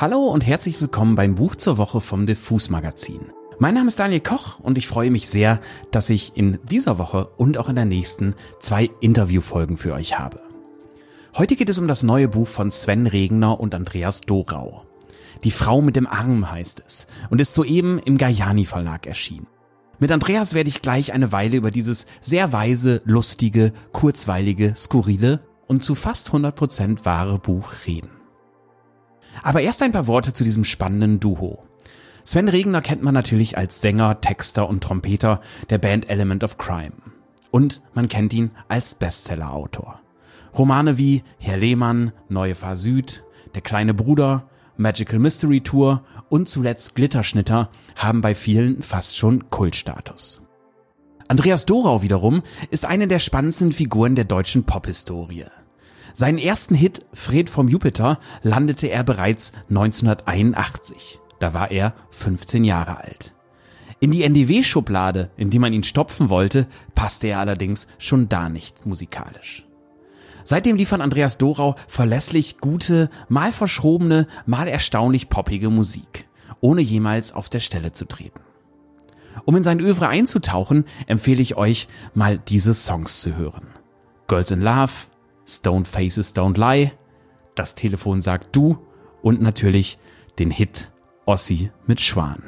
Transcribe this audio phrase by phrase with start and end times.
[0.00, 3.20] Hallo und herzlich willkommen beim Buch zur Woche vom Diffus Magazin.
[3.58, 5.60] Mein Name ist Daniel Koch und ich freue mich sehr,
[5.90, 10.40] dass ich in dieser Woche und auch in der nächsten zwei Interviewfolgen für euch habe.
[11.36, 14.86] Heute geht es um das neue Buch von Sven Regner und Andreas Dorau.
[15.44, 19.48] Die Frau mit dem Arm heißt es und ist soeben im Gajani Verlag erschienen.
[19.98, 25.84] Mit Andreas werde ich gleich eine Weile über dieses sehr weise, lustige, kurzweilige, skurrile und
[25.84, 28.19] zu fast 100% wahre Buch reden.
[29.42, 31.64] Aber erst ein paar Worte zu diesem spannenden Duo.
[32.24, 36.92] Sven Regner kennt man natürlich als Sänger, Texter und Trompeter der Band Element of Crime.
[37.50, 40.00] Und man kennt ihn als Bestsellerautor.
[40.56, 43.24] Romane wie Herr Lehmann, Neue Fahr Süd,
[43.54, 50.42] Der kleine Bruder, Magical Mystery Tour und zuletzt Glitterschnitter haben bei vielen fast schon Kultstatus.
[51.28, 55.46] Andreas Dorau wiederum ist eine der spannendsten Figuren der deutschen Pophistorie.
[56.14, 61.20] Seinen ersten Hit Fred vom Jupiter landete er bereits 1981.
[61.38, 63.34] Da war er 15 Jahre alt.
[64.00, 68.86] In die NDW-Schublade, in die man ihn stopfen wollte, passte er allerdings schon da nicht
[68.86, 69.66] musikalisch.
[70.44, 76.28] Seitdem liefern Andreas Dorau verlässlich gute, mal verschrobene, mal erstaunlich poppige Musik,
[76.60, 78.40] ohne jemals auf der Stelle zu treten.
[79.44, 83.68] Um in sein Övre einzutauchen, empfehle ich euch, mal diese Songs zu hören.
[84.28, 84.92] Girls in Love,
[85.50, 86.92] Stone Faces Don't Lie,
[87.56, 88.78] Das Telefon sagt du
[89.20, 89.98] und natürlich
[90.38, 90.92] den Hit
[91.26, 92.44] Ossi mit Schwan.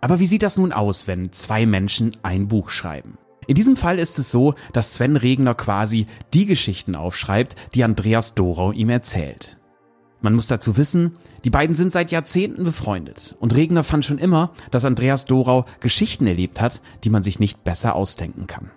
[0.00, 3.18] Aber wie sieht das nun aus, wenn zwei Menschen ein Buch schreiben?
[3.46, 8.34] In diesem Fall ist es so, dass Sven Regner quasi die Geschichten aufschreibt, die Andreas
[8.34, 9.56] Dorau ihm erzählt.
[10.20, 14.50] Man muss dazu wissen, die beiden sind seit Jahrzehnten befreundet und Regner fand schon immer,
[14.72, 18.72] dass Andreas Dorau Geschichten erlebt hat, die man sich nicht besser ausdenken kann.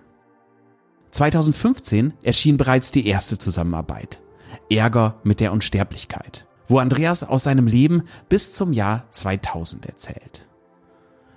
[1.12, 4.22] 2015 erschien bereits die erste Zusammenarbeit.
[4.70, 10.48] Ärger mit der Unsterblichkeit, wo Andreas aus seinem Leben bis zum Jahr 2000 erzählt.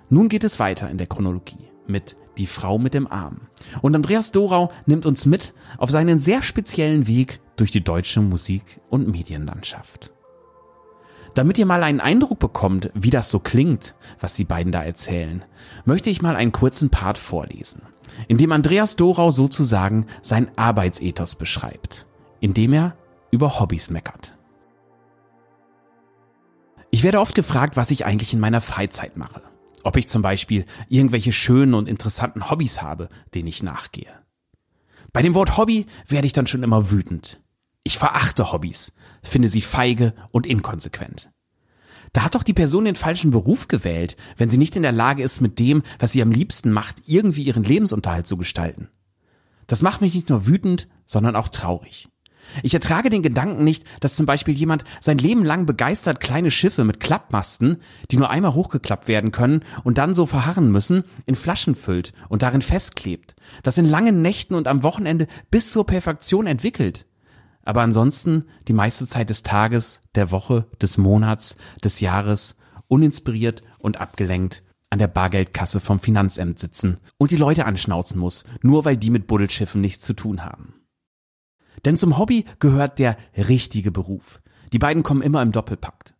[0.09, 3.41] Nun geht es weiter in der Chronologie mit Die Frau mit dem Arm.
[3.81, 8.79] Und Andreas Dorau nimmt uns mit auf seinen sehr speziellen Weg durch die deutsche Musik-
[8.89, 10.11] und Medienlandschaft.
[11.35, 15.43] Damit ihr mal einen Eindruck bekommt, wie das so klingt, was die beiden da erzählen,
[15.83, 17.81] möchte ich mal einen kurzen Part vorlesen,
[18.27, 22.05] in dem Andreas Dorau sozusagen sein Arbeitsethos beschreibt,
[22.39, 22.95] indem er
[23.31, 24.37] über Hobbys meckert.
[26.91, 29.41] Ich werde oft gefragt, was ich eigentlich in meiner Freizeit mache.
[29.83, 34.13] Ob ich zum Beispiel irgendwelche schönen und interessanten Hobbys habe, denen ich nachgehe.
[35.11, 37.41] Bei dem Wort Hobby werde ich dann schon immer wütend.
[37.83, 38.93] Ich verachte Hobbys,
[39.23, 41.32] finde sie feige und inkonsequent.
[42.13, 45.23] Da hat doch die Person den falschen Beruf gewählt, wenn sie nicht in der Lage
[45.23, 48.89] ist, mit dem, was sie am liebsten macht, irgendwie ihren Lebensunterhalt zu gestalten.
[49.67, 52.07] Das macht mich nicht nur wütend, sondern auch traurig.
[52.61, 56.83] Ich ertrage den Gedanken nicht, dass zum Beispiel jemand sein Leben lang begeistert kleine Schiffe
[56.83, 57.77] mit Klappmasten,
[58.11, 62.43] die nur einmal hochgeklappt werden können und dann so verharren müssen, in Flaschen füllt und
[62.43, 67.05] darin festklebt, das in langen Nächten und am Wochenende bis zur Perfektion entwickelt.
[67.63, 72.55] Aber ansonsten die meiste Zeit des Tages, der Woche, des Monats, des Jahres
[72.87, 78.85] uninspiriert und abgelenkt an der Bargeldkasse vom Finanzamt sitzen und die Leute anschnauzen muss, nur
[78.85, 80.75] weil die mit Buddelschiffen nichts zu tun haben.
[81.83, 84.41] Denn zum Hobby gehört der richtige Beruf.
[84.71, 86.13] Die beiden kommen immer im Doppelpakt.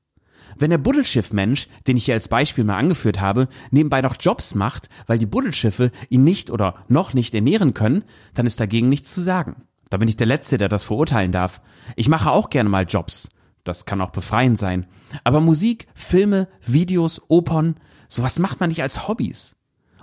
[0.57, 4.89] Wenn der Buddelschiffmensch, den ich hier als Beispiel mal angeführt habe, nebenbei noch Jobs macht,
[5.07, 9.21] weil die Buddelschiffe ihn nicht oder noch nicht ernähren können, dann ist dagegen nichts zu
[9.21, 9.67] sagen.
[9.93, 11.61] Da bin ich der Letzte, der das verurteilen darf.
[11.95, 13.29] Ich mache auch gerne mal Jobs.
[13.63, 14.87] Das kann auch befreiend sein.
[15.23, 17.75] Aber Musik, Filme, Videos, Opern,
[18.07, 19.55] sowas macht man nicht als Hobbys.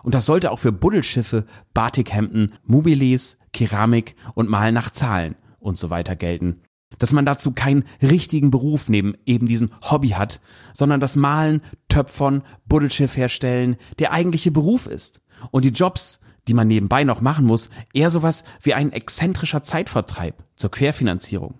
[0.04, 5.90] Und das sollte auch für Buddelschiffe, Batikhemden, Mobiles, Keramik und Malen nach Zahlen und so
[5.90, 6.60] weiter gelten.
[7.00, 10.40] Dass man dazu keinen richtigen Beruf neben eben diesem Hobby hat,
[10.72, 15.20] sondern das Malen, Töpfern, Buddelschiff herstellen der eigentliche Beruf ist.
[15.50, 20.42] Und die Jobs, die man nebenbei noch machen muss, eher sowas wie ein exzentrischer Zeitvertreib
[20.56, 21.54] zur Querfinanzierung,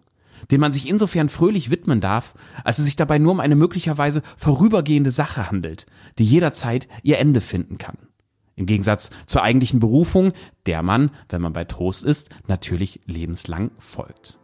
[0.51, 4.23] den man sich insofern fröhlich widmen darf, als es sich dabei nur um eine möglicherweise
[4.37, 5.87] vorübergehende Sache handelt,
[6.19, 7.99] die jederzeit ihr Ende finden kann.
[8.57, 10.33] Im Gegensatz zur eigentlichen Berufung,
[10.67, 14.39] der man, wenn man bei Trost ist, natürlich lebenslang folgt.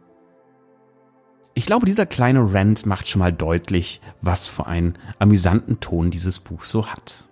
[1.53, 6.39] Ich glaube, dieser kleine Rant macht schon mal deutlich, was für einen amüsanten Ton dieses
[6.39, 7.27] Buch so hat.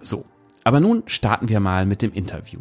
[0.00, 0.24] So,
[0.66, 2.58] aber nun starten wir mal mit dem Interview.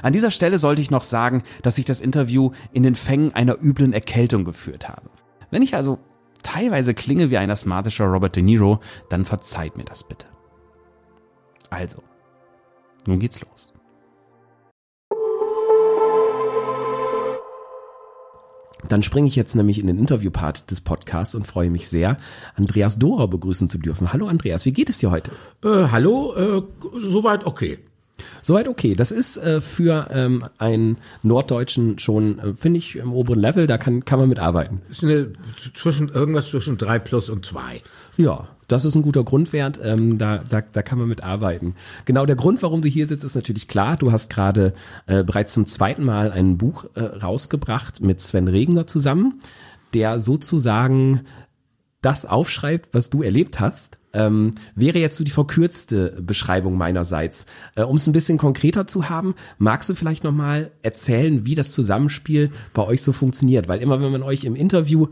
[0.00, 3.60] An dieser Stelle sollte ich noch sagen, dass ich das Interview in den Fängen einer
[3.60, 5.10] üblen Erkältung geführt habe.
[5.50, 5.98] Wenn ich also
[6.44, 8.78] teilweise klinge wie ein asthmatischer Robert De Niro,
[9.08, 10.28] dann verzeiht mir das bitte.
[11.68, 12.04] Also,
[13.08, 13.71] nun geht's los.
[18.88, 22.18] Dann springe ich jetzt nämlich in den Interviewpart des Podcasts und freue mich sehr,
[22.56, 24.12] Andreas Dora begrüßen zu dürfen.
[24.12, 25.30] Hallo Andreas, wie geht es dir heute?
[25.64, 26.62] Äh, hallo, äh,
[26.98, 27.78] soweit okay.
[28.42, 28.94] Soweit okay.
[28.94, 33.78] Das ist äh, für ähm, einen Norddeutschen schon, äh, finde ich, im oberen Level, da
[33.78, 34.82] kann, kann man mitarbeiten.
[34.90, 35.32] Ist eine,
[35.74, 37.80] zwischen, irgendwas zwischen drei plus und zwei.
[38.16, 41.74] Ja, das ist ein guter Grundwert, ähm, da, da, da kann man mitarbeiten.
[42.06, 43.96] Genau, der Grund, warum du hier sitzt, ist natürlich klar.
[43.96, 44.72] Du hast gerade
[45.06, 49.40] äh, bereits zum zweiten Mal ein Buch äh, rausgebracht mit Sven Regner zusammen,
[49.92, 51.20] der sozusagen
[52.00, 53.98] das aufschreibt, was du erlebt hast.
[54.14, 57.46] Ähm, wäre jetzt so die verkürzte Beschreibung meinerseits.
[57.76, 61.72] Äh, um es ein bisschen konkreter zu haben, magst du vielleicht nochmal erzählen, wie das
[61.72, 63.68] Zusammenspiel bei euch so funktioniert?
[63.68, 65.08] Weil immer, wenn man euch im Interview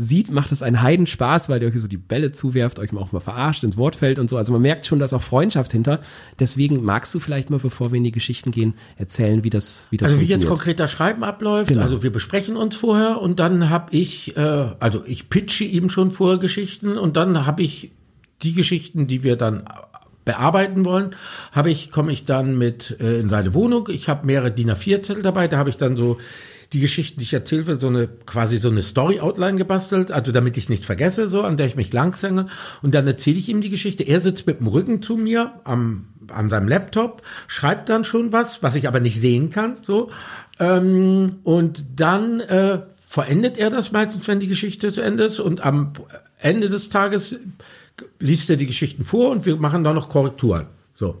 [0.00, 3.18] sieht, macht es einen Heidenspaß, weil ihr euch so die Bälle zuwerft, euch auch mal
[3.18, 4.36] verarscht, ins Wort fällt und so.
[4.36, 5.98] Also man merkt schon, dass auch Freundschaft hinter.
[6.38, 9.96] Deswegen magst du vielleicht mal, bevor wir in die Geschichten gehen, erzählen, wie das, wie
[9.96, 11.70] das Also wie jetzt konkret das Schreiben abläuft.
[11.70, 11.82] Genau.
[11.82, 14.40] Also wir besprechen uns vorher und dann habe ich, äh,
[14.78, 17.90] also ich pitche ihm schon vorher Geschichten und dann habe ich
[18.42, 19.64] die Geschichten, die wir dann
[20.24, 21.16] bearbeiten wollen,
[21.50, 23.88] habe ich komme ich dann mit äh, in seine Wohnung.
[23.90, 26.18] Ich habe mehrere DIN A4 Zettel dabei, da habe ich dann so
[26.72, 30.56] die Geschichten, die ich erzählt wird, so eine quasi so eine Story-Outline gebastelt, also damit
[30.56, 32.46] ich nichts vergesse, so an der ich mich langsange.
[32.82, 34.02] Und dann erzähle ich ihm die Geschichte.
[34.02, 38.62] Er sitzt mit dem Rücken zu mir am an seinem Laptop, schreibt dann schon was,
[38.62, 40.10] was ich aber nicht sehen kann, so.
[40.60, 45.40] Ähm, und dann äh, verendet er das meistens, wenn die Geschichte zu Ende ist.
[45.40, 45.92] Und am
[46.38, 47.36] Ende des Tages
[48.18, 50.66] liest er die Geschichten vor und wir machen da noch Korrekturen.
[50.94, 51.16] So.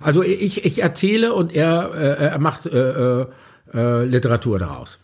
[0.00, 3.26] Also ich, ich erzähle und er, äh, er macht äh, äh,
[3.74, 4.98] äh, Literatur daraus.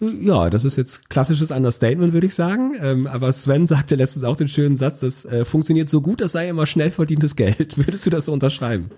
[0.00, 2.74] Ja, das ist jetzt klassisches Understatement, würde ich sagen.
[2.80, 6.32] Ähm, aber Sven sagte letztens auch den schönen Satz, das äh, funktioniert so gut, das
[6.32, 7.76] sei immer schnell verdientes Geld.
[7.86, 8.90] Würdest du das so unterschreiben?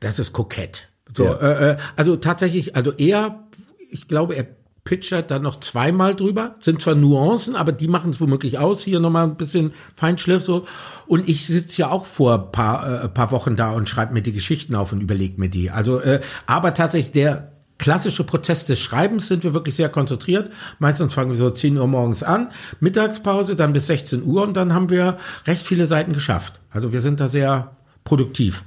[0.00, 0.88] Das ist kokett.
[1.14, 1.34] So, ja.
[1.36, 3.48] äh, äh also tatsächlich, also er,
[3.90, 4.46] ich glaube, er
[4.84, 6.56] pitchert dann noch zweimal drüber.
[6.60, 8.82] Sind zwar Nuancen, aber die machen es womöglich aus.
[8.82, 10.66] Hier nochmal ein bisschen Feinschliff so.
[11.06, 14.32] Und ich sitze ja auch vor paar, äh, paar Wochen da und schreibe mir die
[14.32, 15.70] Geschichten auf und überlege mir die.
[15.70, 20.50] Also, äh, aber tatsächlich der klassische Prozess des Schreibens sind wir wirklich sehr konzentriert.
[20.78, 22.48] Meistens fangen wir so 10 Uhr morgens an,
[22.80, 26.60] Mittagspause, dann bis 16 Uhr und dann haben wir recht viele Seiten geschafft.
[26.70, 28.64] Also wir sind da sehr produktiv.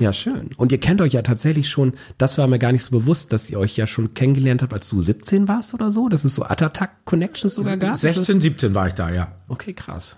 [0.00, 0.50] Ja, schön.
[0.56, 3.50] Und ihr kennt euch ja tatsächlich schon, das war mir gar nicht so bewusst, dass
[3.50, 6.44] ihr euch ja schon kennengelernt habt, als du 17 warst oder so, dass es so
[6.44, 7.96] Atatak Connections sogar gab?
[7.96, 9.32] 16, 17 war ich da, ja.
[9.48, 10.16] Okay, krass.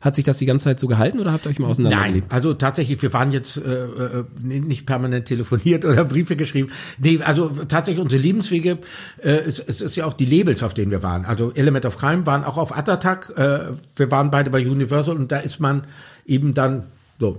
[0.00, 2.28] Hat sich das die ganze Zeit so gehalten oder habt ihr euch mal auseinandergelebt?
[2.30, 6.70] Nein, also tatsächlich, wir waren jetzt äh, äh, nicht permanent telefoniert oder Briefe geschrieben.
[6.98, 8.78] Nee, also tatsächlich unsere Lebenswege,
[9.22, 11.26] äh, es, es ist ja auch die Labels, auf denen wir waren.
[11.26, 15.30] Also Element of Crime waren auch auf Attack, äh, wir waren beide bei Universal und
[15.30, 15.82] da ist man
[16.24, 16.86] eben dann
[17.18, 17.38] so.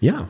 [0.00, 0.28] Ja,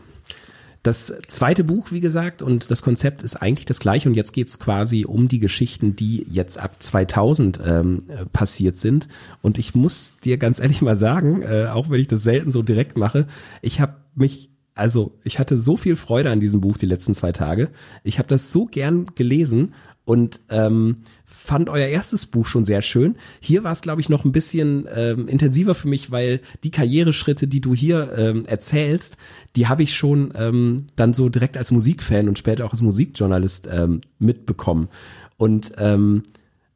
[0.82, 4.58] das zweite Buch, wie gesagt, und das Konzept ist eigentlich das gleiche und jetzt geht's
[4.58, 7.98] quasi um die Geschichten, die jetzt ab 2000 ähm,
[8.32, 9.06] passiert sind.
[9.42, 12.62] Und ich muss dir ganz ehrlich mal sagen, äh, auch wenn ich das selten so
[12.62, 13.26] direkt mache,
[13.60, 17.32] ich habe mich also ich hatte so viel Freude an diesem Buch die letzten zwei
[17.32, 17.70] Tage.
[18.04, 23.16] Ich habe das so gern gelesen und ähm, fand euer erstes Buch schon sehr schön.
[23.40, 27.46] Hier war es, glaube ich, noch ein bisschen ähm, intensiver für mich, weil die Karriereschritte,
[27.48, 29.16] die du hier ähm, erzählst,
[29.56, 33.68] die habe ich schon ähm, dann so direkt als Musikfan und später auch als Musikjournalist
[33.70, 34.88] ähm, mitbekommen.
[35.36, 36.22] Und ähm,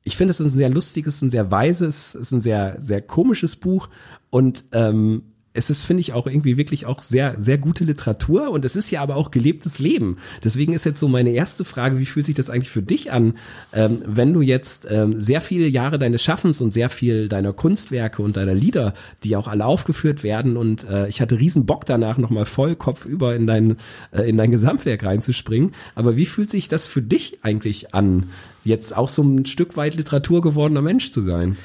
[0.03, 3.03] ich finde, es ist ein sehr lustiges, ein sehr weises, es ist ein sehr, sehr
[3.03, 3.89] komisches Buch
[4.31, 5.23] und ähm,
[5.57, 8.91] es ist, finde ich, auch irgendwie wirklich auch sehr, sehr gute Literatur und es ist
[8.91, 10.19] ja aber auch gelebtes Leben.
[10.45, 13.35] Deswegen ist jetzt so meine erste Frage, wie fühlt sich das eigentlich für dich an,
[13.73, 18.23] ähm, wenn du jetzt ähm, sehr viele Jahre deines Schaffens und sehr viel deiner Kunstwerke
[18.23, 18.95] und deiner Lieder,
[19.25, 23.07] die auch alle aufgeführt werden und äh, ich hatte riesen Bock danach nochmal voll Kopf
[23.07, 23.77] über in dein,
[24.13, 25.73] äh, in dein Gesamtwerk reinzuspringen.
[25.95, 28.27] Aber wie fühlt sich das für dich eigentlich an,
[28.65, 31.57] jetzt auch so ein Stück weit Literatur gewordener Mensch zu sein?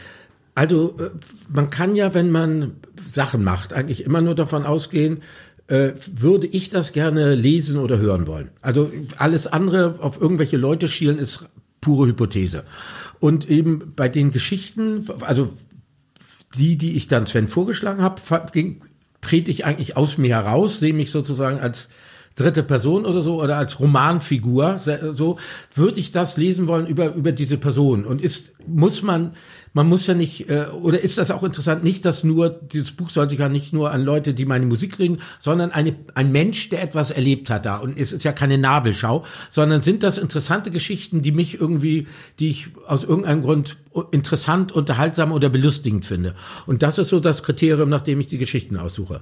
[0.56, 1.10] Also äh,
[1.50, 2.74] man kann ja, wenn man
[3.08, 5.22] Sachen macht, eigentlich immer nur davon ausgehen,
[5.68, 8.52] äh, würde ich das gerne lesen oder hören wollen.
[8.62, 11.46] Also alles andere auf irgendwelche Leute schielen ist
[11.80, 12.64] pure Hypothese.
[13.20, 15.52] Und eben bei den Geschichten, also
[16.58, 18.22] die, die ich dann Sven vorgeschlagen habe,
[19.22, 21.90] trete ich eigentlich aus mir heraus, sehe mich sozusagen als
[22.36, 25.38] dritte Person oder so oder als Romanfigur, so
[25.76, 29.34] würde ich das lesen wollen über über diese Person und ist muss man
[29.74, 33.10] man muss ja nicht, äh, oder ist das auch interessant, nicht, dass nur, dieses Buch
[33.10, 36.84] sollte ja nicht nur an Leute, die meine Musik reden, sondern eine, ein Mensch, der
[36.84, 37.78] etwas erlebt hat da.
[37.78, 42.08] Und es ist ja keine Nabelschau, sondern sind das interessante Geschichten, die mich irgendwie,
[42.40, 43.78] die ich aus irgendeinem Grund
[44.12, 46.36] interessant, unterhaltsam oder belustigend finde.
[46.66, 49.22] Und das ist so das Kriterium, nach dem ich die Geschichten aussuche.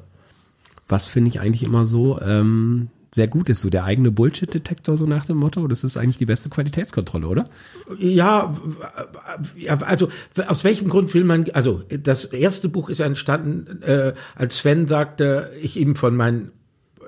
[0.87, 5.05] Was finde ich eigentlich immer so, ähm, sehr gut ist, so der eigene Bullshit-Detektor, so
[5.05, 5.67] nach dem Motto.
[5.67, 7.45] Das ist eigentlich die beste Qualitätskontrolle, oder?
[7.97, 8.55] Ja,
[9.85, 10.09] also
[10.47, 15.51] aus welchem Grund will man, also das erste Buch ist entstanden, äh, als Sven sagte,
[15.61, 16.51] ich ihm von meinen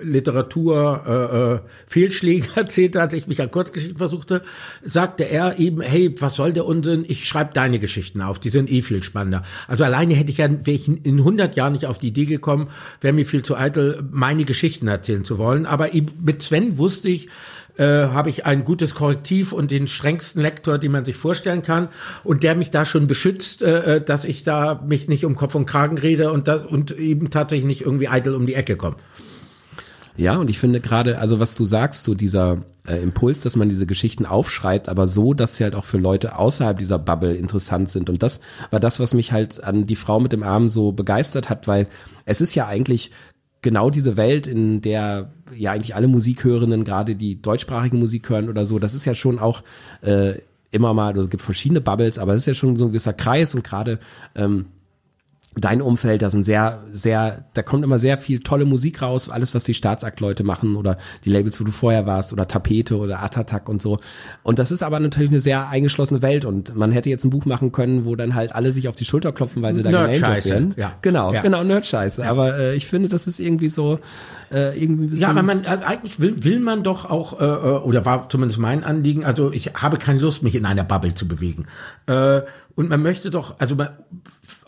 [0.03, 4.41] Literatur äh, äh, Fehlschläge erzählt hat, ich mich an Kurzgeschichten versuchte,
[4.84, 7.05] sagte er eben, hey, was soll der Unsinn?
[7.08, 9.43] Ich schreibe deine Geschichten auf, die sind eh viel spannender.
[9.67, 12.70] Also alleine hätte ich ja, wäre ich in 100 Jahren nicht auf die Idee gekommen,
[13.00, 15.65] wäre mir viel zu eitel, meine Geschichten erzählen zu wollen.
[15.65, 17.29] Aber eben mit Sven wusste ich,
[17.77, 21.89] äh, habe ich ein gutes Korrektiv und den strengsten Lektor, den man sich vorstellen kann
[22.24, 25.55] und der mich da schon beschützt, äh, äh dass ich da mich nicht um Kopf
[25.55, 28.98] und Kragen rede und das und eben tatsächlich nicht irgendwie eitel um die Ecke komme.
[30.22, 33.70] Ja, und ich finde gerade, also was du sagst, so dieser äh, Impuls, dass man
[33.70, 37.90] diese Geschichten aufschreibt, aber so, dass sie halt auch für Leute außerhalb dieser Bubble interessant
[37.90, 38.08] sind.
[38.08, 41.50] Und das war das, was mich halt an die Frau mit dem Arm so begeistert
[41.50, 41.88] hat, weil
[42.25, 43.10] es ist ja eigentlich
[43.63, 48.66] genau diese Welt, in der ja eigentlich alle Musikhörenden, gerade die deutschsprachige Musik hören oder
[48.66, 49.63] so, das ist ja schon auch
[50.04, 50.36] äh,
[50.70, 53.13] immer mal, also es gibt verschiedene Bubbles, aber es ist ja schon so ein gewisser
[53.13, 53.98] Kreis und gerade
[54.36, 54.68] ähm,
[55.55, 59.53] dein Umfeld, da sind sehr, sehr, da kommt immer sehr viel tolle Musik raus, alles,
[59.53, 63.67] was die Staatsaktleute machen oder die Labels, wo du vorher warst oder Tapete oder Atatak
[63.67, 64.00] und so.
[64.43, 67.46] Und das ist aber natürlich eine sehr eingeschlossene Welt und man hätte jetzt ein Buch
[67.46, 70.46] machen können, wo dann halt alle sich auf die Schulter klopfen, weil sie da genannt
[70.46, 70.74] werden.
[70.77, 70.93] Ja.
[71.01, 71.41] Genau, ja.
[71.41, 72.22] genau, Nerdscheiße.
[72.22, 72.29] Ja.
[72.29, 74.00] Aber äh, ich finde, das ist irgendwie so,
[74.51, 75.22] äh, irgendwie ein bisschen.
[75.22, 78.60] Ja, aber man, also eigentlich will, will man doch auch, äh, äh, oder war zumindest
[78.60, 81.65] mein Anliegen, also ich habe keine Lust, mich in einer Bubble zu bewegen.
[82.08, 82.41] Äh,
[82.75, 83.89] und man möchte doch, also man,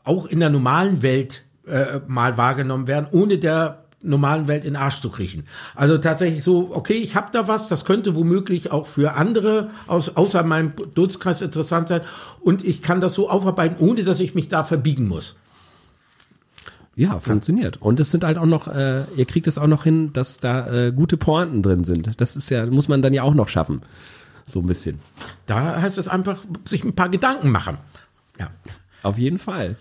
[0.04, 4.82] auch in der normalen Welt äh, mal wahrgenommen werden, ohne der normalen Welt in den
[4.82, 5.46] Arsch zu kriechen.
[5.76, 10.16] Also tatsächlich so, okay, ich habe da was, das könnte womöglich auch für andere aus,
[10.16, 12.02] außer meinem Dunstkreis interessant sein
[12.42, 15.36] und ich kann das so aufarbeiten, ohne dass ich mich da verbiegen muss.
[16.96, 17.82] Ja, funktioniert.
[17.82, 20.72] Und es sind halt auch noch, äh, ihr kriegt es auch noch hin, dass da
[20.72, 22.22] äh, gute Pointen drin sind.
[22.22, 23.82] Das ist ja, muss man dann ja auch noch schaffen.
[24.46, 25.00] So ein bisschen.
[25.48, 27.78] Da heißt es einfach, sich ein paar Gedanken machen.
[28.40, 28.50] Ja.
[29.04, 29.76] Auf jeden Fall.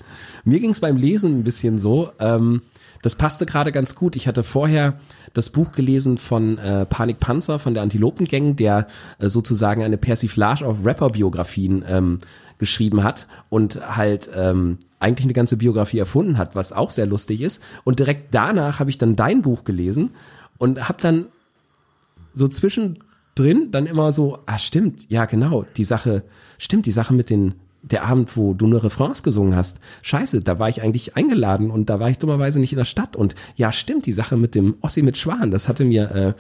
[0.45, 2.11] Mir ging es beim Lesen ein bisschen so.
[2.19, 2.61] Ähm,
[3.03, 4.17] das passte gerade ganz gut.
[4.17, 4.99] Ich hatte vorher
[5.33, 8.87] das Buch gelesen von äh, Panik Panzer von der Antilopengang, der
[9.19, 12.19] äh, sozusagen eine Persiflage auf Rapper-Biografien ähm,
[12.59, 17.41] geschrieben hat und halt ähm, eigentlich eine ganze Biografie erfunden hat, was auch sehr lustig
[17.41, 17.63] ist.
[17.83, 20.13] Und direkt danach habe ich dann dein Buch gelesen
[20.59, 21.27] und habe dann
[22.35, 26.23] so zwischendrin dann immer so, ah stimmt, ja genau, die Sache,
[26.59, 30.59] stimmt, die Sache mit den der Abend, wo du nur Refrains gesungen hast, scheiße, da
[30.59, 33.17] war ich eigentlich eingeladen und da war ich dummerweise nicht in der Stadt.
[33.17, 36.33] Und ja, stimmt, die Sache mit dem Ossi mit Schwan, das hatte mir äh,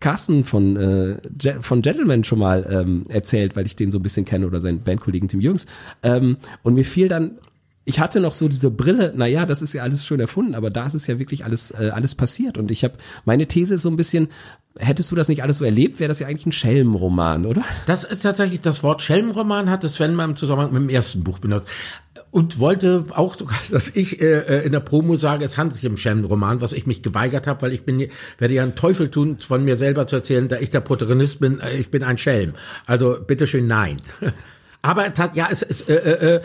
[0.00, 1.16] Carsten von, äh,
[1.60, 4.82] von Gentleman schon mal ähm, erzählt, weil ich den so ein bisschen kenne oder seinen
[4.82, 5.66] Bandkollegen Tim Jürgens.
[6.02, 7.38] Ähm, und mir fiel dann
[7.88, 10.86] ich hatte noch so diese Brille, naja, das ist ja alles schön erfunden, aber da
[10.86, 12.58] ist es ja wirklich alles, äh, alles passiert.
[12.58, 14.28] Und ich habe, meine These ist so ein bisschen,
[14.76, 17.62] hättest du das nicht alles so erlebt, wäre das ja eigentlich ein Schelmenroman, oder?
[17.86, 21.38] Das ist tatsächlich, das Wort Schelmenroman hat Sven mal im Zusammenhang mit dem ersten Buch
[21.38, 21.68] benutzt.
[22.32, 25.88] Und wollte auch sogar, dass ich äh, äh, in der Promo sage, es handelt sich
[25.88, 29.38] um Schelmenroman, was ich mich geweigert habe, weil ich bin, werde ja einen Teufel tun,
[29.38, 32.54] von mir selber zu erzählen, da ich der Protagonist bin, äh, ich bin ein Schelm.
[32.84, 33.98] Also bitteschön, nein.
[34.86, 36.40] Aber ja, es ist, äh, äh,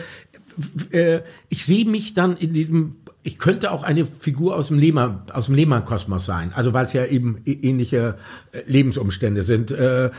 [0.90, 5.22] äh ich sehe mich dann in diesem ich könnte auch eine Figur aus dem Lehmann,
[5.32, 8.16] aus dem Lehmann-Kosmos sein, also weil es ja eben ähnliche
[8.50, 9.70] äh, Lebensumstände sind.
[9.70, 10.10] Äh,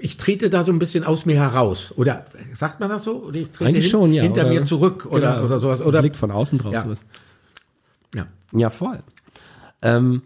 [0.00, 1.92] ich trete da so ein bisschen aus mir heraus.
[1.96, 3.24] Oder sagt man das so?
[3.24, 5.82] Oder ich trete Eigentlich hin, schon, ja, hinter oder, mir zurück oder, genau, oder sowas.
[5.82, 6.72] Oder blickt von außen drauf.
[6.72, 7.04] Ja, sowas.
[8.14, 8.26] ja.
[8.52, 9.00] ja voll.
[9.82, 10.22] Ähm,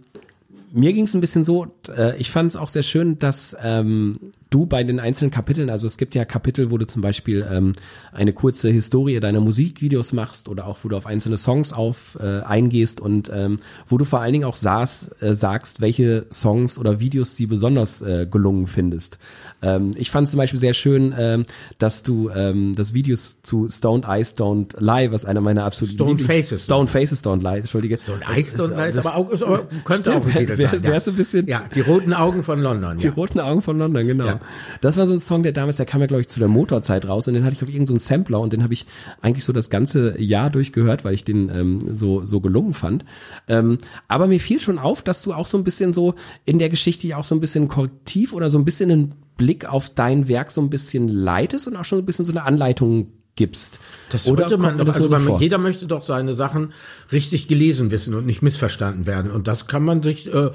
[0.70, 4.20] mir ging es ein bisschen so, äh, ich fand es auch sehr schön, dass ähm,
[4.50, 7.72] du bei den einzelnen Kapiteln, also es gibt ja Kapitel, wo du zum Beispiel ähm,
[8.12, 12.40] eine kurze Historie deiner Musikvideos machst oder auch wo du auf einzelne Songs auf äh,
[12.40, 17.00] eingehst und ähm, wo du vor allen Dingen auch saß, äh, sagst, welche Songs oder
[17.00, 19.18] Videos die besonders äh, gelungen findest.
[19.62, 21.44] Ähm, ich fand zum Beispiel sehr schön, ähm,
[21.78, 26.18] dass du ähm, das Videos zu Stoned Eyes Don't Lie, was einer meiner absoluten Stone
[26.18, 27.98] Faces Stone Faces Don't Lie, entschuldige.
[27.98, 30.82] Stoned Eyes Don't Lie ist aber auch ist aber, könnte auch ein Titel sein.
[30.82, 31.06] Wär, ja.
[31.06, 32.96] ein bisschen ja, die roten Augen von London.
[32.96, 33.12] Die ja.
[33.12, 34.26] roten Augen von London, genau.
[34.26, 34.37] Ja.
[34.80, 37.06] Das war so ein Song, der damals, der kam ja glaube ich zu der Motorzeit
[37.06, 38.86] raus und den hatte ich auf irgendeinen so Sampler und den habe ich
[39.20, 43.04] eigentlich so das ganze Jahr durchgehört, weil ich den ähm, so so gelungen fand.
[43.48, 43.78] Ähm,
[44.08, 46.14] aber mir fiel schon auf, dass du auch so ein bisschen so
[46.44, 49.66] in der Geschichte ja auch so ein bisschen korrektiv oder so ein bisschen einen Blick
[49.66, 53.12] auf dein Werk so ein bisschen leitest und auch schon ein bisschen so eine Anleitung
[53.36, 53.80] gibst.
[54.10, 56.72] Das sollte man doch, also so man, jeder möchte doch seine Sachen
[57.12, 59.30] richtig gelesen wissen und nicht missverstanden werden.
[59.30, 60.50] Und das kann man sich, äh,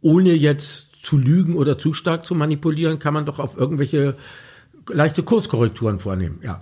[0.00, 4.16] ohne jetzt zu lügen oder zu stark zu manipulieren, kann man doch auf irgendwelche
[4.88, 6.60] leichte Kurskorrekturen vornehmen, ja.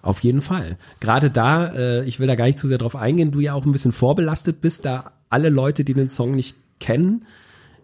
[0.00, 0.78] Auf jeden Fall.
[1.00, 3.66] Gerade da, äh, ich will da gar nicht zu sehr drauf eingehen, du ja auch
[3.66, 7.26] ein bisschen vorbelastet bist, da alle Leute, die den Song nicht kennen,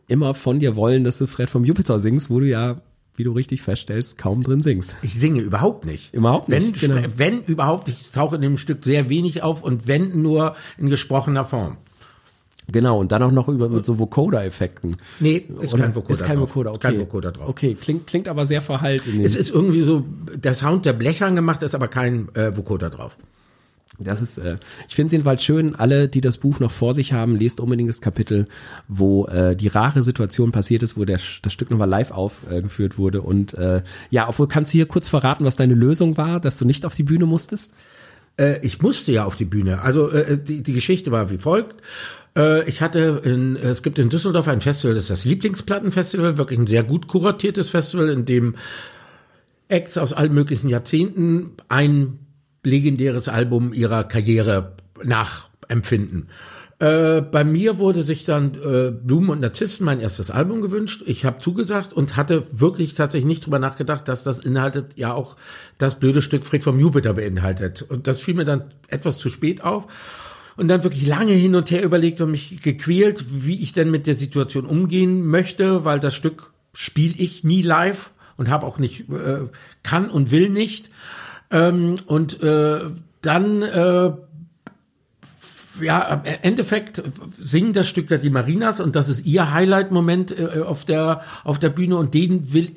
[0.06, 2.76] immer von dir wollen, dass du Fred vom Jupiter singst, wo du ja
[3.14, 4.96] wie du richtig feststellst, kaum drin singst.
[5.02, 6.14] Ich singe überhaupt nicht.
[6.14, 7.08] Überhaupt nicht, Wenn, genau.
[7.16, 11.44] wenn überhaupt, ich tauche in dem Stück sehr wenig auf und wenn nur in gesprochener
[11.44, 11.76] Form.
[12.71, 14.97] Genau, und dann auch noch über mit so Vocoder-Effekten.
[15.21, 15.83] Nee, ist Oder?
[15.85, 16.50] kein Vocoder Ist kein drauf.
[16.50, 16.88] Vocoder, okay.
[16.88, 17.49] kein Vocoder drauf.
[17.49, 20.04] Okay, klingt, klingt aber sehr verhallt in den Es ist irgendwie so,
[20.35, 23.16] der Sound der Blechern gemacht, ist aber kein äh, Vocoder drauf.
[23.99, 24.57] Das ist, äh,
[24.88, 27.88] ich finde es jedenfalls schön, alle, die das Buch noch vor sich haben, lest unbedingt
[27.88, 28.47] das Kapitel,
[28.88, 33.21] wo äh, die rare Situation passiert ist, wo der, das Stück nochmal live aufgeführt wurde.
[33.21, 36.64] Und äh, ja, obwohl kannst du hier kurz verraten, was deine Lösung war, dass du
[36.64, 37.75] nicht auf die Bühne musstest?
[38.38, 39.83] Äh, ich musste ja auf die Bühne.
[39.83, 41.76] Also äh, die, die Geschichte war wie folgt.
[42.36, 46.58] Äh, ich hatte in, es gibt in Düsseldorf ein Festival, das ist das Lieblingsplattenfestival, wirklich
[46.58, 48.56] ein sehr gut kuratiertes Festival, in dem
[49.68, 52.18] Acts aus allen möglichen Jahrzehnten ein
[52.64, 56.28] legendäres Album ihrer Karriere nachempfinden.
[56.82, 61.04] Äh, bei mir wurde sich dann äh, Blumen und Narzissen mein erstes Album gewünscht.
[61.06, 65.36] Ich habe zugesagt und hatte wirklich tatsächlich nicht drüber nachgedacht, dass das inhaltet ja auch
[65.78, 67.82] das blöde Stück Frick vom Jupiter beinhaltet.
[67.82, 69.86] Und das fiel mir dann etwas zu spät auf.
[70.56, 74.06] Und dann wirklich lange hin und her überlegt und mich gequält, wie ich denn mit
[74.06, 79.09] der Situation umgehen möchte, weil das Stück spiele ich nie live und habe auch nicht,
[79.11, 79.49] äh,
[79.82, 80.90] kann und will nicht.
[81.50, 82.80] Ähm, und äh,
[83.23, 84.12] dann, äh,
[85.80, 87.02] ja, im Endeffekt
[87.38, 91.58] singen das Stück ja die Marinas und das ist ihr Highlight-Moment äh, auf der auf
[91.58, 92.72] der Bühne und den will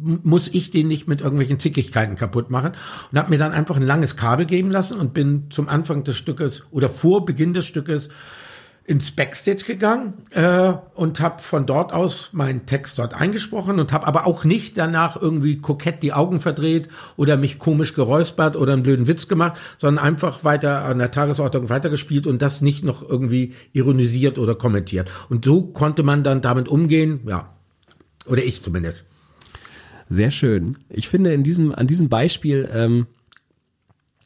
[0.00, 2.72] muss ich den nicht mit irgendwelchen Zickigkeiten kaputt machen
[3.12, 6.16] und habe mir dann einfach ein langes Kabel geben lassen und bin zum Anfang des
[6.16, 8.08] Stückes oder vor Beginn des Stückes
[8.86, 14.06] ins Backstage gegangen äh, und habe von dort aus meinen Text dort eingesprochen und habe
[14.06, 18.82] aber auch nicht danach irgendwie kokett die Augen verdreht oder mich komisch geräuspert oder einen
[18.82, 23.54] blöden Witz gemacht, sondern einfach weiter an der Tagesordnung weitergespielt und das nicht noch irgendwie
[23.72, 25.10] ironisiert oder kommentiert.
[25.30, 27.54] Und so konnte man dann damit umgehen, ja,
[28.26, 29.06] oder ich zumindest.
[30.10, 30.76] Sehr schön.
[30.90, 33.06] Ich finde in diesem, an diesem Beispiel, ähm,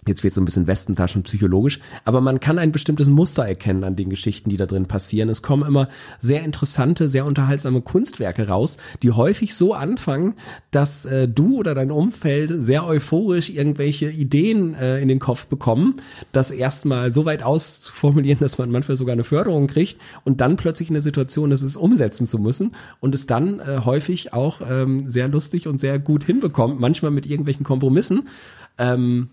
[0.08, 3.96] jetzt wird so ein bisschen Westentaschen psychologisch, aber man kann ein bestimmtes Muster erkennen an
[3.96, 5.28] den Geschichten, die da drin passieren.
[5.28, 10.34] Es kommen immer sehr interessante, sehr unterhaltsame Kunstwerke raus, die häufig so anfangen,
[10.70, 15.94] dass äh, du oder dein Umfeld sehr euphorisch irgendwelche Ideen äh, in den Kopf bekommen,
[16.32, 20.88] das erstmal so weit auszuformulieren, dass man manchmal sogar eine Förderung kriegt und dann plötzlich
[20.88, 25.10] in der Situation ist, es umsetzen zu müssen und es dann äh, häufig auch ähm,
[25.10, 28.28] sehr lustig und sehr gut hinbekommt, manchmal mit irgendwelchen Kompromissen.
[28.78, 29.28] Ähm,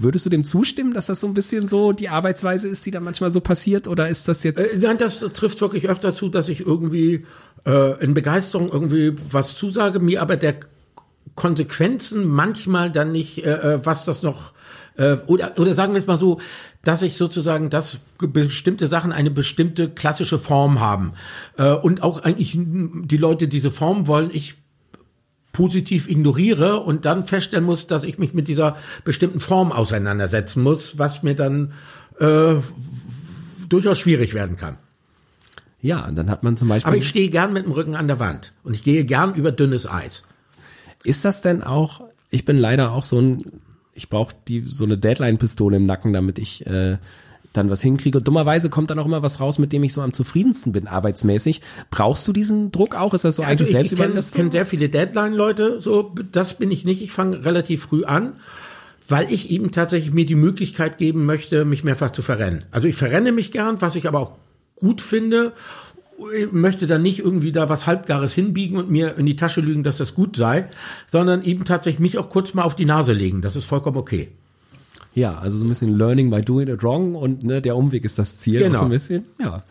[0.00, 3.00] Würdest du dem zustimmen, dass das so ein bisschen so die Arbeitsweise ist, die da
[3.00, 3.88] manchmal so passiert?
[3.88, 4.74] Oder ist das jetzt.
[4.74, 7.24] Äh, Nein, das trifft wirklich öfter zu, dass ich irgendwie
[7.66, 10.56] äh, in Begeisterung irgendwie was zusage, mir aber der
[11.34, 14.52] Konsequenzen manchmal dann nicht, äh, äh, was das noch
[14.96, 16.40] äh, oder oder sagen wir es mal so,
[16.82, 21.12] dass ich sozusagen, dass bestimmte Sachen eine bestimmte klassische Form haben
[21.56, 24.56] äh, und auch eigentlich die Leute diese Form wollen, ich
[25.58, 30.98] positiv ignoriere und dann feststellen muss, dass ich mich mit dieser bestimmten Form auseinandersetzen muss,
[30.98, 31.72] was mir dann
[32.20, 32.54] äh,
[33.68, 34.78] durchaus schwierig werden kann.
[35.80, 36.86] ja, dann hat man zum Beispiel.
[36.86, 39.50] Aber ich stehe gern mit dem Rücken an der Wand und ich gehe gern über
[39.50, 40.22] dünnes Eis.
[41.02, 43.38] Ist das denn auch, ich bin leider auch so ein,
[43.94, 46.98] ich brauche die so eine Deadline-Pistole im Nacken, damit ich äh,
[47.52, 48.18] dann was hinkriege.
[48.18, 50.86] Und dummerweise kommt dann auch immer was raus, mit dem ich so am zufriedensten bin,
[50.86, 51.60] arbeitsmäßig.
[51.90, 53.14] Brauchst du diesen Druck auch?
[53.14, 56.70] Ist das so eigentlich Also selbst ich kenne kenn sehr viele Deadline-Leute, so das bin
[56.70, 57.02] ich nicht.
[57.02, 58.34] Ich fange relativ früh an,
[59.08, 62.64] weil ich eben tatsächlich mir die Möglichkeit geben möchte, mich mehrfach zu verrennen.
[62.70, 64.32] Also ich verrenne mich gern, was ich aber auch
[64.76, 65.52] gut finde.
[66.36, 69.84] Ich möchte dann nicht irgendwie da was Halbgares hinbiegen und mir in die Tasche lügen,
[69.84, 70.68] dass das gut sei,
[71.06, 73.40] sondern eben tatsächlich mich auch kurz mal auf die Nase legen.
[73.40, 74.28] Das ist vollkommen okay.
[75.18, 78.18] Ja, also so ein bisschen Learning by doing it wrong und ne, der Umweg ist
[78.18, 78.60] das Ziel.
[78.60, 78.78] Genau.
[78.78, 79.24] So ein bisschen.
[79.40, 79.64] Ja.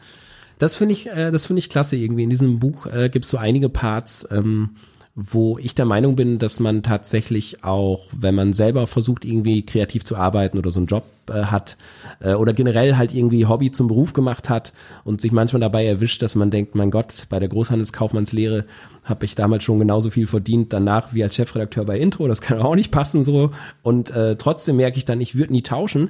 [0.59, 2.23] Das finde ich, äh, das finde ich klasse irgendwie.
[2.23, 4.71] In diesem Buch äh, gibt es so einige Parts, ähm,
[5.19, 10.05] wo ich der Meinung bin, dass man tatsächlich auch, wenn man selber versucht, irgendwie kreativ
[10.05, 11.75] zu arbeiten oder so einen Job äh, hat
[12.19, 14.73] äh, oder generell halt irgendwie Hobby zum Beruf gemacht hat
[15.05, 18.65] und sich manchmal dabei erwischt, dass man denkt, mein Gott, bei der Großhandelskaufmannslehre
[19.05, 22.27] habe ich damals schon genauso viel verdient danach wie als Chefredakteur bei Intro.
[22.27, 23.49] Das kann auch nicht passen so.
[23.81, 26.09] Und äh, trotzdem merke ich dann, ich würde nie tauschen.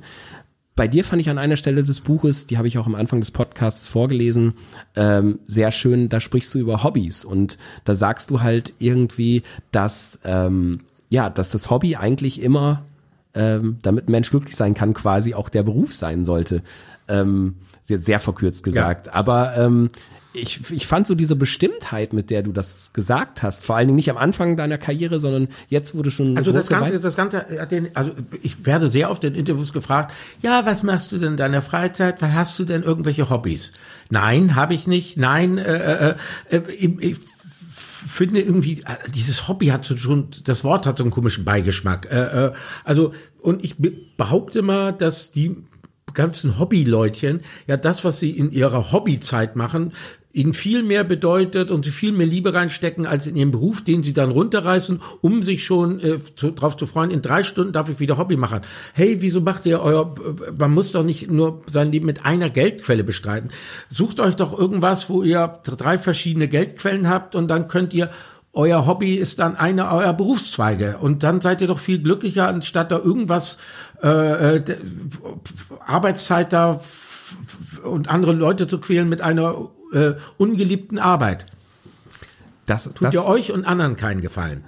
[0.77, 3.19] Bei dir fand ich an einer Stelle des Buches, die habe ich auch am Anfang
[3.19, 4.53] des Podcasts vorgelesen,
[4.95, 10.19] ähm, sehr schön, da sprichst du über Hobbys und da sagst du halt irgendwie, dass,
[10.23, 10.77] ähm,
[11.09, 12.83] ja, dass das Hobby eigentlich immer,
[13.33, 16.61] ähm, damit ein Mensch glücklich sein kann, quasi auch der Beruf sein sollte.
[17.07, 19.11] Ähm, sehr, sehr verkürzt gesagt.
[19.15, 19.89] Aber ähm,
[20.41, 23.95] ich, ich fand so diese Bestimmtheit, mit der du das gesagt hast, vor allen Dingen
[23.95, 26.37] nicht am Anfang deiner Karriere, sondern jetzt wurde schon.
[26.37, 30.13] Also das Ganze, das Ganze, hat den, also ich werde sehr oft in Interviews gefragt,
[30.41, 32.21] ja, was machst du denn in deiner Freizeit?
[32.21, 33.71] Was hast du denn irgendwelche Hobbys?
[34.09, 35.17] Nein, habe ich nicht.
[35.17, 36.15] Nein, äh, äh,
[36.49, 36.61] äh,
[36.99, 37.17] ich
[38.07, 42.09] finde irgendwie, äh, dieses Hobby hat so schon, das Wort hat so einen komischen Beigeschmack.
[42.11, 43.75] Äh, äh, also, und ich
[44.17, 45.63] behaupte mal, dass die
[46.13, 49.93] ganzen Hobbyleutchen, ja das, was sie in ihrer Hobbyzeit machen,
[50.37, 54.03] ihnen viel mehr bedeutet und sie viel mehr Liebe reinstecken als in ihrem Beruf, den
[54.03, 57.89] sie dann runterreißen, um sich schon äh, zu, drauf zu freuen, in drei Stunden darf
[57.89, 58.61] ich wieder Hobby machen.
[58.93, 60.13] Hey, wieso macht ihr euer,
[60.57, 63.49] man muss doch nicht nur sein Leben mit einer Geldquelle bestreiten.
[63.89, 68.09] Sucht euch doch irgendwas, wo ihr drei verschiedene Geldquellen habt und dann könnt ihr
[68.53, 72.91] euer Hobby ist dann einer eurer Berufszweige und dann seid ihr doch viel glücklicher, anstatt
[72.91, 73.57] da irgendwas
[74.01, 74.63] äh, äh
[75.85, 76.81] Arbeitszeit da
[77.83, 81.45] und andere Leute zu quälen mit einer äh, ungeliebten Arbeit.
[82.65, 84.63] Das tut das, ihr euch und anderen keinen Gefallen.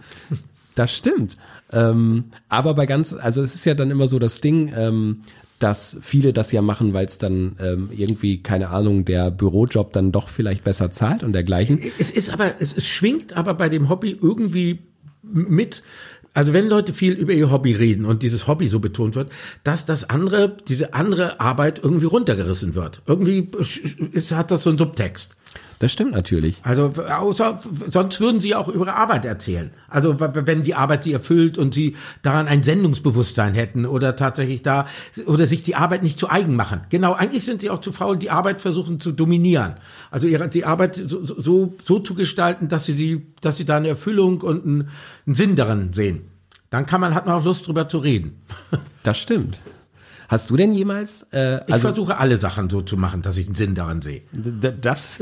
[0.76, 1.38] Das stimmt.
[1.74, 5.20] Ähm, aber bei ganz, also es ist ja dann immer so das Ding, ähm,
[5.60, 10.14] dass viele das ja machen, weil es dann ähm, irgendwie, keine Ahnung, der Bürojob dann
[10.14, 11.82] doch vielleicht besser zahlt und dergleichen.
[12.00, 14.80] Es ist aber, es, es schwingt aber bei dem Hobby irgendwie
[15.22, 15.84] mit,
[16.34, 19.32] also wenn Leute viel über ihr Hobby reden und dieses Hobby so betont wird,
[19.64, 23.02] dass das andere, diese andere Arbeit irgendwie runtergerissen wird.
[23.08, 23.50] Irgendwie
[24.14, 25.36] ist, hat das so einen Subtext.
[25.80, 26.60] Das stimmt natürlich.
[26.64, 29.72] Also außer sonst würden sie auch über ihre Arbeit erzählen.
[29.88, 34.88] Also wenn die Arbeit sie erfüllt und sie daran ein Sendungsbewusstsein hätten oder tatsächlich da
[35.26, 36.82] oder sich die Arbeit nicht zu eigen machen.
[36.90, 39.76] Genau, eigentlich sind sie auch zu faul, die Arbeit versuchen zu dominieren.
[40.12, 43.78] Also ihre die Arbeit so, so, so zu gestalten, dass sie sie, dass sie da
[43.78, 44.90] eine Erfüllung und einen,
[45.26, 46.24] einen Sinn darin sehen.
[46.70, 48.42] Dann kann man hat man auch Lust drüber zu reden.
[49.04, 49.62] Das stimmt.
[50.30, 51.24] Hast du denn jemals?
[51.34, 54.22] Äh, ich also, versuche alle Sachen so zu machen, dass ich einen Sinn daran sehe.
[54.32, 55.20] Das,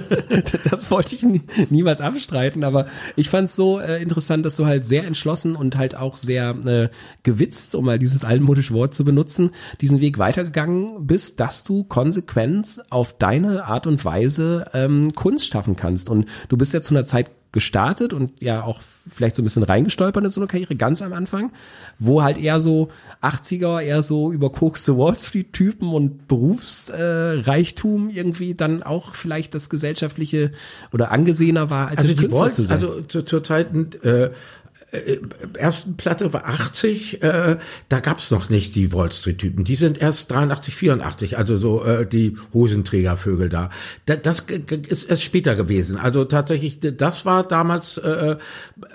[0.70, 4.64] das wollte ich nie, niemals abstreiten, aber ich fand es so äh, interessant, dass du
[4.64, 6.88] halt sehr entschlossen und halt auch sehr äh,
[7.24, 9.50] gewitzt, um mal dieses altmodische Wort zu benutzen,
[9.82, 15.76] diesen Weg weitergegangen bist, dass du konsequent auf deine Art und Weise ähm, Kunst schaffen
[15.76, 16.08] kannst.
[16.08, 19.62] Und du bist ja zu einer Zeit gestartet und ja auch vielleicht so ein bisschen
[19.62, 21.52] reingestolpert in so eine Karriere ganz am Anfang,
[21.98, 22.88] wo halt eher so
[23.22, 29.54] 80er, eher so über Koks Wall Street Typen und Berufsreichtum äh, irgendwie dann auch vielleicht
[29.54, 30.52] das gesellschaftliche
[30.92, 33.68] oder angesehener war als also die Wall, Also zu, zur Zeit
[34.04, 34.30] äh,
[35.58, 39.64] ersten Platte war 80, äh, da gab's noch nicht die Wall Street Typen.
[39.64, 43.70] Die sind erst 83, 84, also so äh, die Hosenträgervögel da.
[44.06, 44.40] da das
[44.88, 45.98] ist erst später gewesen.
[45.98, 48.36] Also tatsächlich, das war damals, äh,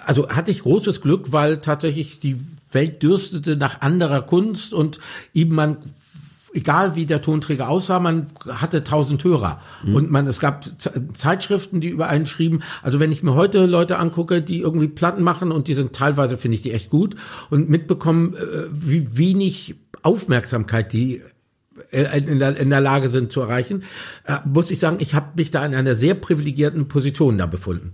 [0.06, 2.40] also hatte ich großes Glück, weil tatsächlich die
[2.72, 5.00] Welt dürstete nach anderer Kunst und
[5.34, 5.78] eben man
[6.54, 9.60] egal wie der Tonträger aussah, man hatte tausend Hörer.
[9.84, 9.96] Mhm.
[9.96, 10.66] Und man, es gab
[11.14, 12.64] Zeitschriften, die über einen schrieben.
[12.82, 16.38] Also wenn ich mir heute Leute angucke, die irgendwie Platten machen und die sind teilweise,
[16.38, 17.16] finde ich die echt gut
[17.50, 21.22] und mitbekommen, äh, wie wenig Aufmerksamkeit die
[21.92, 23.84] äh, in der, in der Lage sind zu erreichen,
[24.26, 27.94] äh, muss ich sagen, ich habe mich da in einer sehr privilegierten Position da befunden.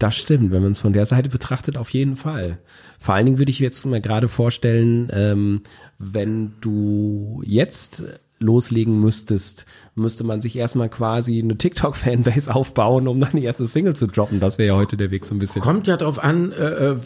[0.00, 2.58] Das stimmt, wenn man es von der Seite betrachtet, auf jeden Fall.
[2.98, 5.60] Vor allen Dingen würde ich jetzt mal gerade vorstellen, ähm,
[5.98, 8.04] wenn du jetzt
[8.38, 13.94] loslegen müsstest, müsste man sich erstmal quasi eine TikTok-Fanbase aufbauen, um dann die erste Single
[13.94, 14.40] zu droppen.
[14.40, 15.60] Das wäre ja heute der Weg so ein bisschen.
[15.60, 16.96] Kommt ja drauf an, äh, äh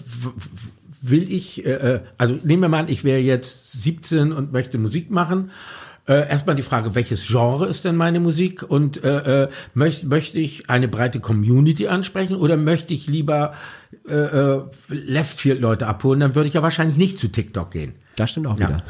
[1.02, 4.78] will ich, äh, äh, also nehmen wir mal an, ich wäre jetzt 17 und möchte
[4.78, 5.50] Musik machen
[6.06, 10.38] äh, erstmal die Frage, welches Genre ist denn meine Musik und äh, äh, möcht, möchte
[10.38, 13.54] ich eine breite Community ansprechen oder möchte ich lieber
[14.06, 16.20] äh, äh, Leftfield-Leute abholen?
[16.20, 17.94] Dann würde ich ja wahrscheinlich nicht zu TikTok gehen.
[18.16, 18.68] Das stimmt auch ja.
[18.68, 18.82] wieder.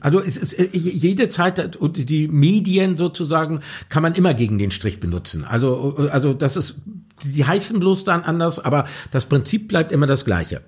[0.00, 4.70] Also es ist äh, jede Zeit und die Medien sozusagen kann man immer gegen den
[4.70, 5.44] Strich benutzen.
[5.44, 6.76] Also also das ist
[7.24, 10.62] die heißen bloß dann anders, aber das Prinzip bleibt immer das gleiche.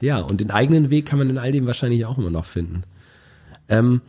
[0.00, 2.82] Ja, und den eigenen Weg kann man in all dem wahrscheinlich auch immer noch finden.
[3.68, 4.02] Ähm,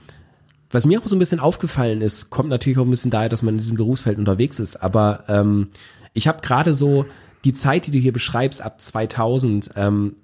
[0.75, 3.43] was mir auch so ein bisschen aufgefallen ist, kommt natürlich auch ein bisschen daher, dass
[3.43, 4.75] man in diesem Berufsfeld unterwegs ist.
[4.75, 5.69] Aber ähm,
[6.13, 7.05] ich habe gerade so
[7.45, 10.15] die Zeit, die du hier beschreibst, ab 2000, ähm,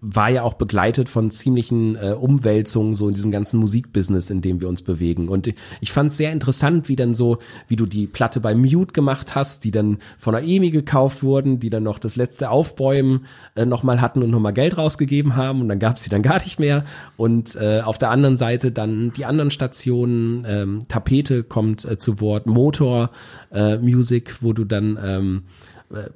[0.00, 4.60] war ja auch begleitet von ziemlichen äh, Umwälzungen so in diesem ganzen Musikbusiness, in dem
[4.60, 5.28] wir uns bewegen.
[5.28, 8.92] Und ich fand es sehr interessant, wie dann so, wie du die Platte bei Mute
[8.92, 13.26] gemacht hast, die dann von der EMI gekauft wurden, die dann noch das letzte Aufbäumen
[13.56, 16.40] äh, nochmal hatten und nochmal Geld rausgegeben haben und dann gab es sie dann gar
[16.44, 16.84] nicht mehr.
[17.16, 22.20] Und äh, auf der anderen Seite dann die anderen Stationen, ähm, Tapete kommt äh, zu
[22.20, 23.10] Wort, Motor
[23.50, 25.42] äh, Music, wo du dann ähm,
[25.90, 26.08] äh,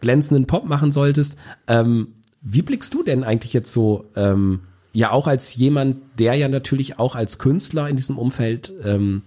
[0.00, 1.36] glänzenden Pop machen solltest.
[1.68, 2.08] Ähm,
[2.48, 4.60] wie blickst du denn eigentlich jetzt so, ähm,
[4.92, 9.22] ja auch als jemand, der ja natürlich auch als Künstler in diesem Umfeld ähm,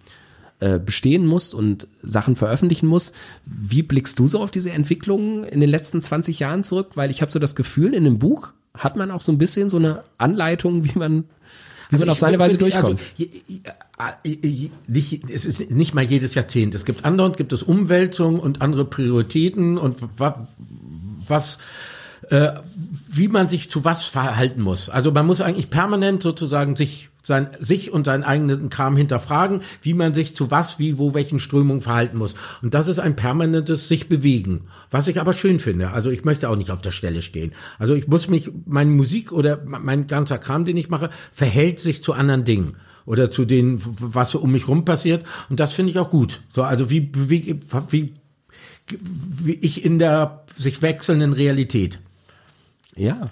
[0.61, 3.13] äh, bestehen musst und Sachen veröffentlichen musst.
[3.45, 6.91] Wie blickst du so auf diese Entwicklungen in den letzten 20 Jahren zurück?
[6.95, 9.69] Weil ich habe so das Gefühl, in dem Buch hat man auch so ein bisschen
[9.69, 11.25] so eine Anleitung, wie man
[11.91, 12.99] wie man Also auf ich seine Weise durchkommt.
[13.97, 16.75] Also, je- je- nicht, es ist nicht mal jedes Jahrzehnt.
[16.75, 20.47] Es gibt andauernd gibt es Umwälzungen und andere Prioritäten und wa-
[21.27, 21.57] was
[22.29, 22.51] äh,
[23.11, 24.89] wie man sich zu was verhalten muss.
[24.89, 29.93] Also man muss eigentlich permanent sozusagen sich sein, sich und seinen eigenen Kram hinterfragen, wie
[29.93, 32.35] man sich zu was, wie, wo, welchen Strömungen verhalten muss.
[32.61, 35.91] Und das ist ein permanentes sich bewegen, was ich aber schön finde.
[35.91, 37.53] Also ich möchte auch nicht auf der Stelle stehen.
[37.77, 42.03] Also ich muss mich, meine Musik oder mein ganzer Kram, den ich mache, verhält sich
[42.03, 45.25] zu anderen Dingen oder zu den, was so um mich rum passiert.
[45.49, 46.41] Und das finde ich auch gut.
[46.49, 48.13] So, also wie, wie, wie,
[48.89, 51.99] wie ich in der sich wechselnden Realität.
[52.99, 53.29] Ja.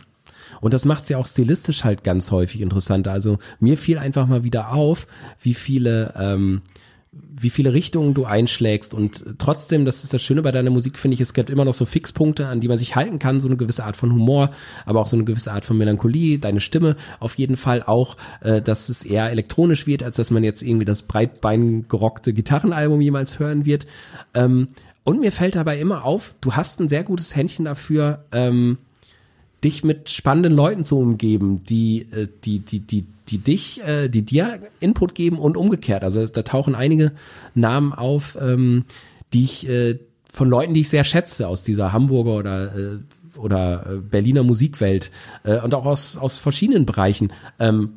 [0.61, 3.11] Und das macht's ja auch stilistisch halt ganz häufig interessanter.
[3.11, 5.07] Also mir fiel einfach mal wieder auf,
[5.41, 6.61] wie viele, ähm,
[7.11, 11.15] wie viele Richtungen du einschlägst und trotzdem, das ist das Schöne bei deiner Musik, finde
[11.15, 13.57] ich, es gibt immer noch so Fixpunkte, an die man sich halten kann, so eine
[13.57, 14.51] gewisse Art von Humor,
[14.85, 18.61] aber auch so eine gewisse Art von Melancholie, deine Stimme auf jeden Fall auch, äh,
[18.61, 23.39] dass es eher elektronisch wird, als dass man jetzt irgendwie das breitbein gerockte Gitarrenalbum jemals
[23.39, 23.87] hören wird.
[24.33, 24.69] Ähm,
[25.03, 28.77] und mir fällt dabei immer auf, du hast ein sehr gutes Händchen dafür, ähm,
[29.63, 34.21] dich mit spannenden Leuten zu umgeben, die, äh, die, die, die, die dich, äh, die
[34.21, 36.03] dir Input geben und umgekehrt.
[36.03, 37.11] Also da tauchen einige
[37.55, 38.85] Namen auf, ähm,
[39.33, 39.99] die ich äh,
[40.31, 42.99] von Leuten, die ich sehr schätze, aus dieser Hamburger oder äh,
[43.37, 45.11] oder äh, Berliner Musikwelt
[45.43, 47.31] äh, und auch aus aus verschiedenen Bereichen.
[47.59, 47.93] Ähm,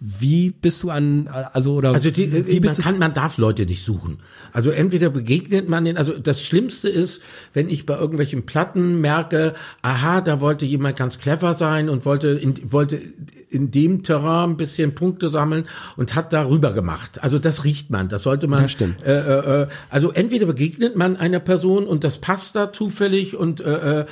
[0.00, 3.36] wie bist du an, also oder Also die, wie man bist du, kann, man darf
[3.36, 4.20] Leute nicht suchen.
[4.52, 7.20] Also entweder begegnet man den, also das Schlimmste ist,
[7.52, 12.28] wenn ich bei irgendwelchen Platten merke, aha, da wollte jemand ganz clever sein und wollte
[12.28, 13.00] in, wollte
[13.48, 15.64] in dem Terrain ein bisschen Punkte sammeln
[15.96, 17.22] und hat darüber gemacht.
[17.24, 18.62] Also das riecht man, das sollte man.
[18.62, 19.02] Das stimmt.
[19.02, 23.60] Äh, äh, äh, also entweder begegnet man einer Person und das passt da zufällig und
[23.60, 24.06] äh, äh,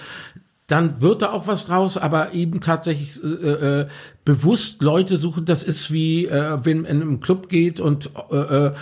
[0.66, 3.86] dann wird da auch was draus, aber eben tatsächlich äh, äh,
[4.24, 8.36] bewusst Leute suchen, das ist wie, äh, wenn man in einem Club geht und äh,
[8.36, 8.72] äh,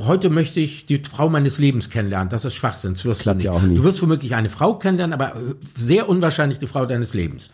[0.00, 2.28] heute möchte ich die Frau meines Lebens kennenlernen.
[2.30, 3.62] Das ist Schwachsinn, das wirst Klappt du ja nicht.
[3.62, 3.74] auch nie.
[3.76, 7.50] Du wirst womöglich eine Frau kennenlernen, aber äh, sehr unwahrscheinlich die Frau deines Lebens.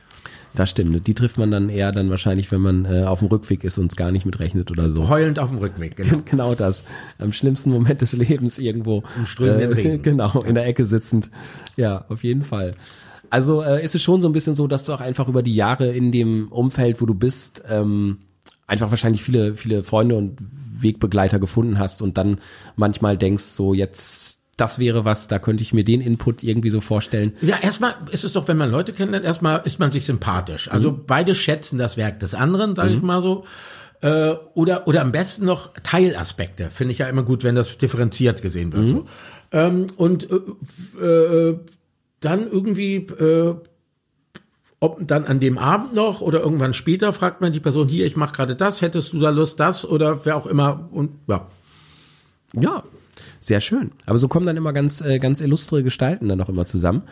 [0.54, 1.06] das stimmt.
[1.08, 3.90] Die trifft man dann eher dann wahrscheinlich, wenn man äh, auf dem Rückweg ist und
[3.92, 5.08] es gar nicht mitrechnet oder so.
[5.08, 6.22] Heulend auf dem Rückweg, genau.
[6.24, 6.84] Genau das.
[7.18, 9.02] Am schlimmsten Moment des Lebens irgendwo.
[9.16, 10.02] Im strömenden Regen.
[10.02, 11.30] Genau, in der Ecke sitzend.
[11.76, 12.72] Ja, auf jeden Fall.
[13.30, 15.54] Also äh, ist es schon so ein bisschen so, dass du auch einfach über die
[15.54, 18.18] Jahre in dem Umfeld, wo du bist, ähm,
[18.66, 20.38] einfach wahrscheinlich viele, viele Freunde und
[20.82, 22.38] Wegbegleiter gefunden hast und dann
[22.76, 26.80] manchmal denkst, so jetzt, das wäre was, da könnte ich mir den Input irgendwie so
[26.80, 27.32] vorstellen.
[27.42, 30.70] Ja, erstmal ist es doch, wenn man Leute kennenlernt, erstmal ist man sich sympathisch.
[30.70, 31.00] Also Mhm.
[31.06, 33.44] beide schätzen das Werk des anderen, sage ich mal so.
[34.02, 36.70] Äh, oder, oder am besten noch Teilaspekte.
[36.70, 38.84] Finde ich ja immer gut, wenn das differenziert gesehen wird.
[38.84, 38.90] Mhm.
[38.90, 39.06] So.
[39.52, 41.58] Ähm, und äh, äh,
[42.20, 43.54] dann irgendwie, äh,
[44.80, 48.16] ob dann an dem Abend noch oder irgendwann später, fragt man die Person, hier, ich
[48.16, 50.88] mache gerade das, hättest du da Lust, das oder wer auch immer.
[50.92, 51.46] Und ja.
[52.54, 52.82] Ja,
[53.40, 53.92] sehr schön.
[54.06, 57.02] Aber so kommen dann immer ganz, äh, ganz illustre Gestalten dann noch immer zusammen.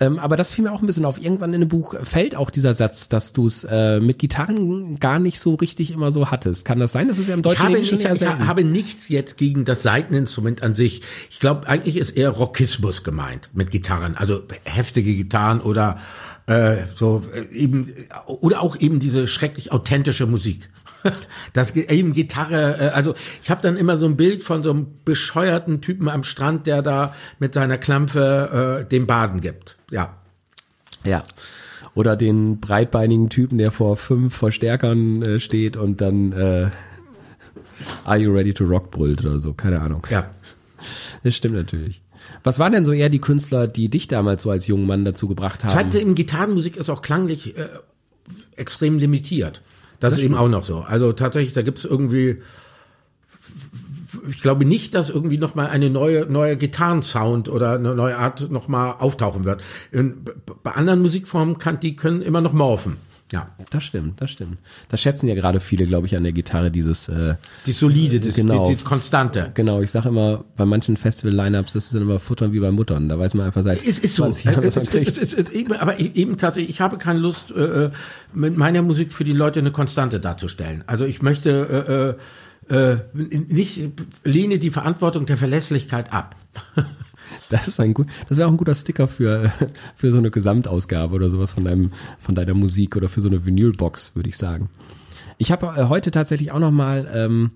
[0.00, 1.20] Ähm, aber das fiel mir auch ein bisschen auf.
[1.22, 5.18] Irgendwann in dem Buch fällt auch dieser Satz, dass du es äh, mit Gitarren gar
[5.18, 6.64] nicht so richtig immer so hattest.
[6.64, 7.08] Kann das sein?
[7.08, 8.46] Das ist ja im Ich Deutschen habe, Englischen nicht, ich selten.
[8.46, 11.02] habe nichts jetzt gegen das Saiteninstrument an sich.
[11.28, 15.98] Ich glaube, eigentlich ist eher Rockismus gemeint mit Gitarren, also heftige Gitarren oder
[16.46, 17.92] äh, so äh, eben
[18.26, 20.70] oder auch eben diese schrecklich authentische Musik.
[21.52, 24.86] Das eben Gitarre, äh, also ich habe dann immer so ein Bild von so einem
[25.04, 29.76] bescheuerten Typen am Strand, der da mit seiner Klampfe äh, den Baden gibt.
[29.90, 30.16] Ja.
[31.04, 31.22] Ja.
[31.94, 36.70] Oder den breitbeinigen Typen, der vor fünf Verstärkern äh, steht und dann äh,
[38.04, 40.06] Are you ready to rock brüllt oder so, keine Ahnung.
[40.10, 40.30] Ja.
[41.22, 42.02] Das stimmt natürlich.
[42.42, 45.28] Was waren denn so eher die Künstler, die dich damals so als jungen Mann dazu
[45.28, 45.72] gebracht haben?
[45.72, 47.68] Zweite in Gitarrenmusik ist auch klanglich äh,
[48.56, 49.62] extrem limitiert.
[50.00, 50.78] Das, ist eben auch noch so.
[50.78, 52.42] Also tatsächlich, da gibt's irgendwie,
[54.28, 58.50] ich glaube nicht, dass irgendwie noch mal eine neue neue Gitarrensound oder eine neue Art
[58.50, 59.62] noch mal auftauchen wird.
[60.62, 62.96] Bei anderen Musikformen kann die können immer noch morphen.
[63.32, 64.58] Ja, Das stimmt, das stimmt.
[64.88, 68.34] Das schätzen ja gerade viele, glaube ich, an der Gitarre, dieses äh, die solide, das,
[68.34, 68.68] Genau.
[68.68, 69.52] die, die konstante.
[69.54, 73.08] Genau, ich sage immer, bei manchen Festival-Lineups, das ist dann immer Futtern wie bei Muttern.
[73.08, 74.24] Da weiß man einfach seit Es ist so.
[74.24, 75.18] 20 Jahren, was man ist, kriegt.
[75.18, 77.90] ist, ist eben, aber eben tatsächlich, ich habe keine Lust, äh,
[78.34, 80.82] mit meiner Musik für die Leute eine Konstante darzustellen.
[80.88, 82.16] Also ich möchte
[82.68, 83.80] äh, äh, äh, nicht
[84.24, 86.34] lehne die Verantwortung der Verlässlichkeit ab.
[87.48, 89.52] Das ist ein gut, das wäre auch ein guter Sticker für
[89.94, 93.44] für so eine Gesamtausgabe oder sowas von deinem von deiner Musik oder für so eine
[93.44, 94.68] Vinylbox, würde ich sagen.
[95.38, 97.52] Ich habe äh, heute tatsächlich auch noch mal ähm,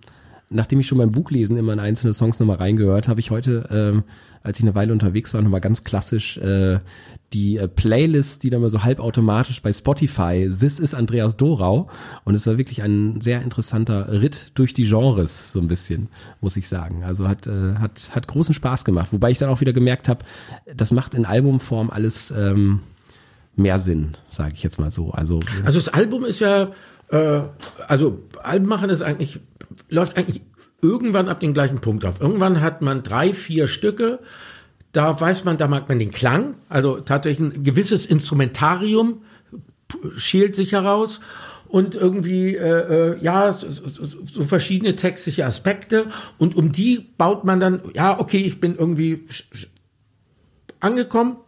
[0.55, 4.05] nachdem ich schon beim Buchlesen immer in einzelne Songs nochmal reingehört, habe ich heute, ähm,
[4.43, 6.79] als ich eine Weile unterwegs war, nochmal ganz klassisch äh,
[7.33, 11.90] die äh, Playlist, die dann mal so halbautomatisch bei Spotify, Sis ist Andreas Dorau.
[12.25, 16.09] Und es war wirklich ein sehr interessanter Ritt durch die Genres, so ein bisschen,
[16.40, 17.03] muss ich sagen.
[17.05, 19.09] Also hat, äh, hat, hat großen Spaß gemacht.
[19.12, 20.25] Wobei ich dann auch wieder gemerkt habe,
[20.73, 22.81] das macht in Albumform alles ähm,
[23.57, 25.11] mehr Sinn, sage ich jetzt mal so.
[25.11, 26.71] Also, Also das Album ist ja,
[27.11, 27.40] äh,
[27.87, 29.40] also Alben machen ist eigentlich,
[29.88, 30.43] läuft eigentlich
[30.83, 32.21] irgendwann ab den gleichen Punkt auf.
[32.21, 34.21] Irgendwann hat man drei, vier Stücke,
[34.93, 39.23] da weiß man, da mag man den Klang, also tatsächlich ein gewisses Instrumentarium
[40.17, 41.21] schält sich heraus.
[41.69, 46.07] Und irgendwie äh, äh, ja so, so, verschiedene textliche Aspekte.
[46.38, 49.27] Und um die baut man dann ja okay ich bin irgendwie
[50.79, 51.38] angekommen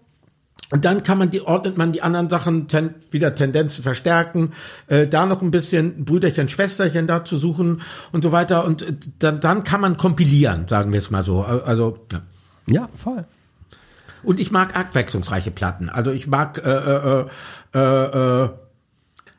[0.70, 4.52] und dann kann man die, ordnet man die anderen Sachen ten, wieder Tendenzen verstärken,
[4.88, 8.64] äh, da noch ein bisschen Brüderchen, Schwesterchen da zu suchen und so weiter.
[8.64, 11.42] Und äh, dann, dann kann man kompilieren, sagen wir es mal so.
[11.42, 12.20] Äh, Also, ja.
[12.66, 13.26] ja, voll.
[14.24, 15.88] Und ich mag abwechslungsreiche Platten.
[15.88, 17.26] Also ich mag, äh, äh,
[17.74, 18.48] äh, äh,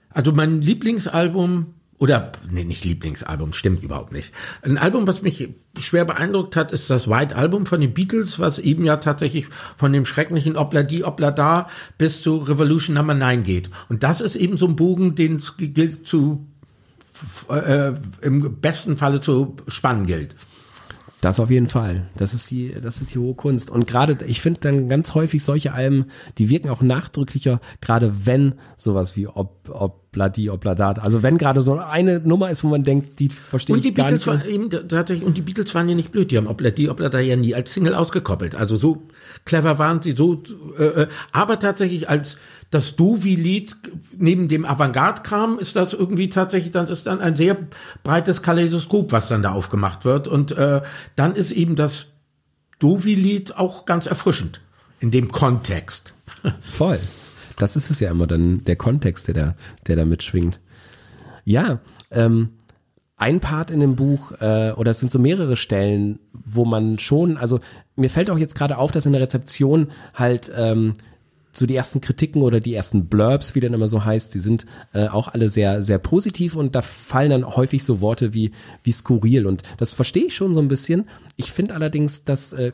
[0.10, 4.32] also mein Lieblingsalbum, oder nee, nicht Lieblingsalbum, stimmt überhaupt nicht.
[4.62, 8.60] Ein Album, was mich schwer beeindruckt hat, ist das White Album von den Beatles, was
[8.60, 13.44] eben ja tatsächlich von dem schrecklichen Obla di, Obla da bis zu Revolution Number 9
[13.44, 13.72] geht.
[13.90, 16.46] Und das ist eben so ein Bogen, den es gilt zu,
[17.50, 20.36] äh, im besten Falle zu spannen gilt.
[21.22, 22.08] Das auf jeden Fall.
[22.16, 23.72] Das ist die, das ist die hohe Kunst.
[23.72, 26.06] Und gerade, ich finde dann ganz häufig solche Alben,
[26.38, 29.68] die wirken auch nachdrücklicher, gerade wenn sowas wie ob,
[30.18, 33.86] obladi, obladat, also wenn gerade so eine Nummer ist, wo man denkt, die verstehe Und
[33.86, 34.46] die ich gar Beatles nicht.
[34.46, 37.10] waren eben tatsächlich, und die Beatles waren ja nicht blöd, die haben Obla die Obla
[37.10, 38.56] da ja nie als Single ausgekoppelt.
[38.56, 39.04] Also so
[39.46, 40.42] clever waren sie, so,
[40.80, 42.38] äh, äh, aber tatsächlich als
[42.70, 43.76] das Dovi-Lied
[44.18, 47.58] neben dem Avantgarde-Kram ist das irgendwie tatsächlich, das ist dann ein sehr
[48.04, 50.28] breites Kaleidoskop, was dann da aufgemacht wird.
[50.28, 50.82] Und äh,
[51.16, 52.08] dann ist eben das
[52.80, 54.60] Dovi-Lied auch ganz erfrischend
[55.00, 56.14] in dem Kontext.
[56.62, 57.00] Voll.
[57.58, 59.56] Das ist es ja immer dann, der Kontext, der da,
[59.88, 60.60] der da mitschwingt.
[61.44, 61.80] Ja,
[62.12, 62.50] ähm,
[63.18, 67.38] ein Part in dem Buch, äh, oder es sind so mehrere Stellen, wo man schon,
[67.38, 67.60] also
[67.96, 70.94] mir fällt auch jetzt gerade auf, dass in der Rezeption halt ähm,
[71.52, 74.68] so die ersten Kritiken oder die ersten Blurbs, wie dann immer so heißt, die sind
[74.94, 78.52] äh, auch alle sehr, sehr positiv und da fallen dann häufig so Worte wie,
[78.84, 81.08] wie skurril und das verstehe ich schon so ein bisschen.
[81.36, 82.72] Ich finde allerdings, dass äh,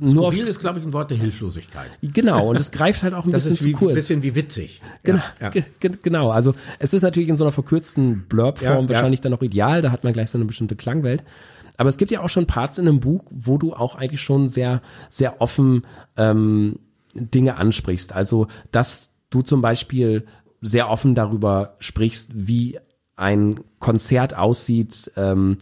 [0.00, 1.90] nur Skurril ist, glaube ich, ein Wort der Hilflosigkeit.
[2.02, 3.90] genau und es greift halt auch ein Das bisschen ist zu wie, kurz.
[3.92, 4.80] ein bisschen wie witzig.
[5.04, 5.48] Genau, Ja, ja.
[5.50, 6.30] ge- ge- genau.
[6.30, 8.88] Also es ist natürlich in so einer verkürzten Blurb-Form Ja, ja.
[8.88, 9.82] wahrscheinlich dann noch ideal.
[9.82, 11.22] Da hat man gleich so eine bestimmte Klangwelt.
[11.76, 14.48] Aber es gibt ja auch schon Parts in einem Buch, wo du auch eigentlich schon
[14.48, 14.80] sehr,
[15.10, 15.82] sehr offen
[16.16, 16.78] ähm,
[17.14, 18.12] Dinge ansprichst.
[18.12, 20.24] Also dass du zum Beispiel
[20.60, 22.78] sehr offen darüber sprichst, wie
[23.16, 25.58] ein Konzert aussieht, ähm,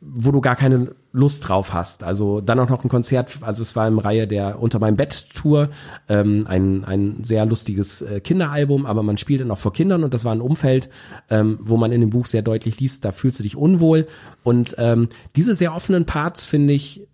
[0.00, 2.04] wo du gar keine Lust drauf hast.
[2.04, 5.26] Also dann auch noch ein Konzert, also es war im Reihe der Unter meinem Bett
[5.34, 5.68] Tour,
[6.08, 10.14] ähm, ein, ein sehr lustiges äh, Kinderalbum, aber man spielt dann auch vor Kindern und
[10.14, 10.88] das war ein Umfeld,
[11.28, 14.06] ähm, wo man in dem Buch sehr deutlich liest, da fühlst du dich unwohl.
[14.42, 17.06] Und ähm, diese sehr offenen Parts finde ich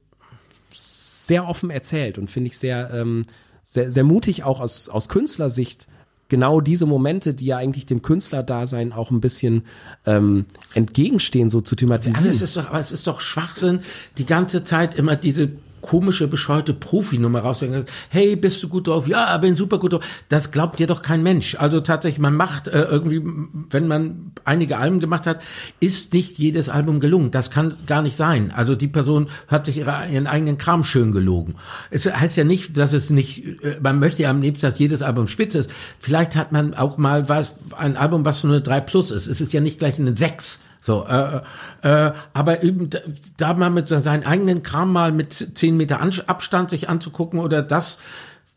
[0.70, 3.24] sehr offen erzählt und finde ich sehr, ähm,
[3.68, 5.88] sehr, sehr mutig auch aus, aus Künstlersicht
[6.28, 9.64] genau diese Momente, die ja eigentlich dem Künstlerdasein auch ein bisschen
[10.06, 12.26] ähm, entgegenstehen, so zu thematisieren.
[12.26, 13.80] Alles ist doch, aber es ist doch Schwachsinn,
[14.18, 17.86] die ganze Zeit immer diese komische, bescheuerte Profinummer rauszuhängen.
[18.08, 19.06] Hey, bist du gut drauf?
[19.08, 20.04] Ja, bin super gut drauf.
[20.28, 21.56] Das glaubt dir doch kein Mensch.
[21.56, 23.22] Also tatsächlich, man macht äh, irgendwie,
[23.70, 25.40] wenn man einige Alben gemacht hat,
[25.80, 27.30] ist nicht jedes Album gelungen.
[27.30, 28.52] Das kann gar nicht sein.
[28.54, 31.54] Also die Person hat sich ihre, ihren eigenen Kram schön gelogen.
[31.90, 35.02] Es heißt ja nicht, dass es nicht, äh, man möchte ja am liebsten, dass jedes
[35.02, 35.70] Album spitze ist.
[36.00, 39.26] Vielleicht hat man auch mal was, ein Album, was nur eine 3 plus ist.
[39.26, 40.60] Es ist ja nicht gleich eine 6.
[40.88, 41.42] So, äh,
[41.82, 42.88] äh, aber eben
[43.36, 47.60] da, mal mit seinen eigenen Kram mal mit zehn Meter An Abstand sich anzugucken oder
[47.60, 47.98] das,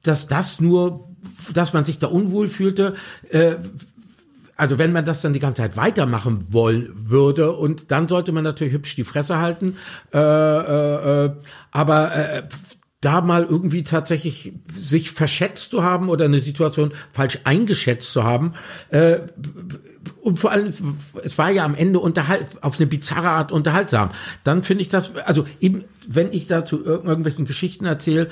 [0.01, 1.09] dass das nur,
[1.53, 2.95] dass man sich da unwohl fühlte,
[3.31, 3.55] äh,
[4.55, 8.45] also wenn man das dann die ganze Zeit weitermachen wollen würde und dann sollte man
[8.45, 9.75] natürlich hübsch die Fresse halten,
[10.13, 11.31] äh, äh, äh,
[11.71, 12.43] aber äh,
[13.01, 18.53] da mal irgendwie tatsächlich sich verschätzt zu haben oder eine Situation falsch eingeschätzt zu haben,
[18.89, 19.17] äh,
[20.21, 20.73] und vor allem,
[21.23, 24.11] es war ja am Ende unterhalt, auf eine bizarre Art unterhaltsam.
[24.43, 28.29] Dann finde ich das, also eben, wenn ich dazu ir- irgendwelchen Geschichten erzähle,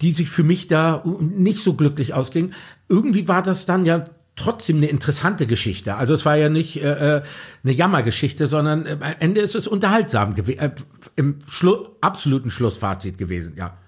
[0.00, 2.54] die sich für mich da nicht so glücklich ausgingen,
[2.88, 4.04] irgendwie war das dann ja
[4.36, 5.94] trotzdem eine interessante Geschichte.
[5.94, 7.22] Also es war ja nicht äh, äh,
[7.62, 10.70] eine Jammergeschichte, sondern äh, am Ende ist es unterhaltsam gewesen, äh,
[11.14, 13.78] im Schlu absoluten Schlussfazit gewesen, ja.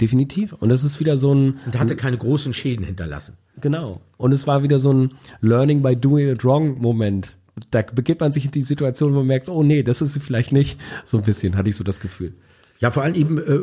[0.00, 0.52] Definitiv.
[0.52, 3.34] Und es ist wieder so ein, Und hatte keine großen Schäden hinterlassen.
[3.60, 4.00] Genau.
[4.16, 7.38] Und es war wieder so ein Learning by doing it wrong Moment,
[7.70, 10.20] Da begibt man sich in die Situation, wo man merkt, oh nee, das ist sie
[10.20, 10.78] vielleicht nicht.
[11.04, 12.34] So ein bisschen hatte ich so das Gefühl.
[12.78, 13.60] Ja, vor allem eben, äh,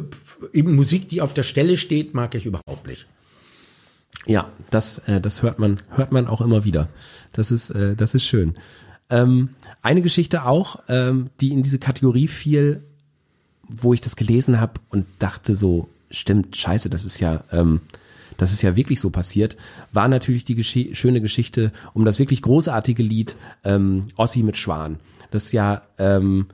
[0.54, 3.08] eben Musik, die auf der Stelle steht, mag ich überhaupt nicht.
[4.26, 6.90] Ja, das, äh, das hört man, hört man auch immer wieder.
[7.34, 8.56] Das ist, äh, das ist schön.
[9.10, 9.50] Ähm,
[9.82, 12.84] eine Geschichte auch, ähm, die in diese Kategorie fiel,
[13.68, 17.82] wo ich das gelesen habe und dachte so, stimmt, scheiße, das ist ja, ähm,
[18.38, 19.58] das ist ja wirklich so passiert,
[19.92, 24.98] war natürlich die Gesch schöne Geschichte um das wirklich großartige Lied ähm, Ossi mit Schwan.
[25.32, 26.48] Das ja ähm,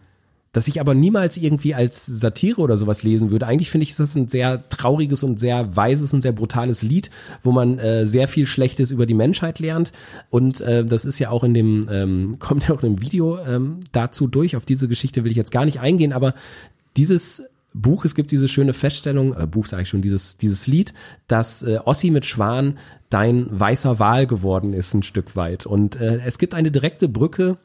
[0.51, 3.45] das ich aber niemals irgendwie als Satire oder sowas lesen würde.
[3.45, 7.11] Eigentlich finde ich, ist das ein sehr trauriges und sehr weises und sehr brutales Lied,
[7.43, 9.91] wo man äh, sehr viel Schlechtes über die Menschheit lernt.
[10.31, 13.79] Und äh, das ist ja auch in dem, ähm, kommt ja auch im Video ähm,
[13.91, 14.55] dazu durch.
[14.55, 16.33] Auf diese Geschichte will ich jetzt gar nicht eingehen, aber
[16.97, 17.43] dieses
[17.73, 20.93] Buch, es gibt diese schöne Feststellung, äh, Buch sage ich schon, dieses, dieses Lied,
[21.27, 22.77] dass äh, Ossi mit Schwan
[23.09, 25.65] dein weißer Wal geworden ist, ein Stück weit.
[25.65, 27.57] Und äh, es gibt eine direkte Brücke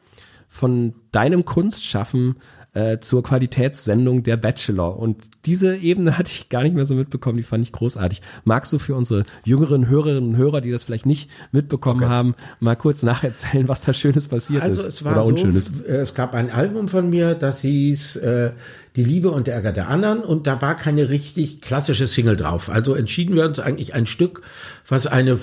[0.48, 2.36] von deinem Kunstschaffen
[2.74, 4.98] äh, zur Qualitätssendung der Bachelor.
[4.98, 8.20] Und diese Ebene hatte ich gar nicht mehr so mitbekommen, die fand ich großartig.
[8.44, 12.10] Magst du für unsere jüngeren Hörerinnen und Hörer, die das vielleicht nicht mitbekommen okay.
[12.10, 14.88] haben, mal kurz nacherzählen, was da Schönes passiert also ist?
[14.88, 15.66] Es war oder Unschönes?
[15.66, 18.52] So, äh, es gab ein Album von mir, das hieß äh,
[18.96, 22.70] Die Liebe und der Ärger der anderen und da war keine richtig klassische Single drauf.
[22.70, 24.42] Also entschieden wir uns eigentlich ein Stück,
[24.88, 25.38] was eine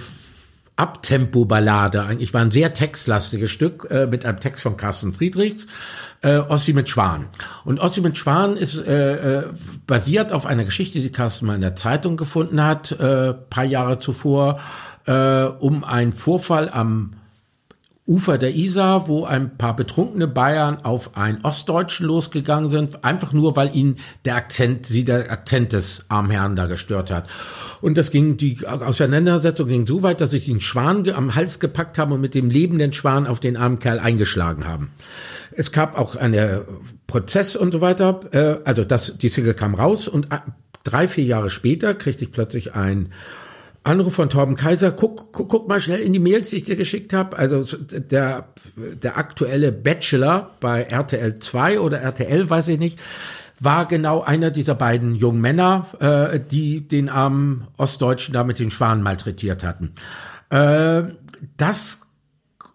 [0.75, 5.67] Abtempo-Ballade, eigentlich war ein sehr textlastiges Stück äh, mit einem Text von Carsten Friedrichs
[6.21, 7.27] äh, Ossi mit Schwan.
[7.65, 9.43] Und Ossi mit Schwan ist äh, äh,
[9.87, 13.99] basiert auf einer Geschichte, die Carsten mal in der Zeitung gefunden hat, äh, paar Jahre
[13.99, 14.59] zuvor,
[15.05, 17.13] äh, um einen Vorfall am
[18.07, 23.55] Ufer der Isar, wo ein paar betrunkene Bayern auf einen Ostdeutschen losgegangen sind, einfach nur,
[23.55, 27.29] weil ihnen der Akzent, sie der Akzent des armen Herrn da gestört hat.
[27.79, 31.99] Und das ging, die Auseinandersetzung ging so weit, dass sie den Schwan am Hals gepackt
[31.99, 34.91] haben und mit dem lebenden Schwan auf den armen Kerl eingeschlagen haben.
[35.51, 36.61] Es gab auch einen
[37.07, 38.19] Prozess und so weiter.
[38.31, 40.37] Äh, also das, die Single kam raus und äh,
[40.83, 43.09] drei, vier Jahre später kriegte ich plötzlich ein
[43.83, 46.75] Anruf von Torben Kaiser, guck, guck, guck mal schnell in die Mails, die ich dir
[46.75, 47.37] geschickt habe.
[47.37, 48.45] Also der,
[48.75, 52.99] der aktuelle Bachelor bei RTL 2 oder RTL, weiß ich nicht,
[53.59, 58.69] war genau einer dieser beiden jungen Männer, äh, die den armen Ostdeutschen da mit den
[58.69, 59.93] Schwanen malträtiert hatten.
[60.49, 61.13] Äh,
[61.57, 62.01] das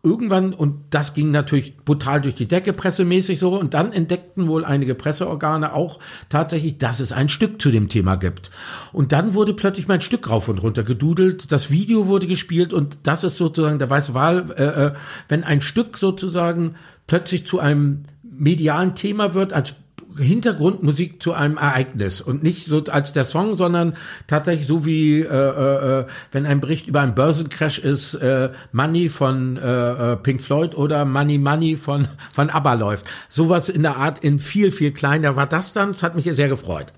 [0.07, 4.65] irgendwann, und das ging natürlich brutal durch die Decke, pressemäßig so, und dann entdeckten wohl
[4.65, 5.99] einige Presseorgane auch
[6.29, 8.51] tatsächlich, dass es ein Stück zu dem Thema gibt.
[8.93, 12.99] Und dann wurde plötzlich mein Stück rauf und runter gedudelt, das Video wurde gespielt und
[13.03, 14.93] das ist sozusagen der weiße Wahl, äh, äh
[15.29, 16.77] wenn ein Stück sozusagen
[17.07, 19.75] plötzlich zu einem medialen Thema wird, als
[20.19, 23.95] Hintergrundmusik zu einem Ereignis und nicht so als der Song, sondern
[24.27, 29.09] tatsächlich so wie äh, äh, äh, wenn ein Bericht über einen Börsencrash ist, äh, Money
[29.09, 33.07] von äh, äh, Pink Floyd oder Money Money von von ABBA läuft.
[33.29, 35.93] Sowas in der Art in viel viel kleiner war das dann.
[35.93, 36.93] Das hat mich sehr gefreut.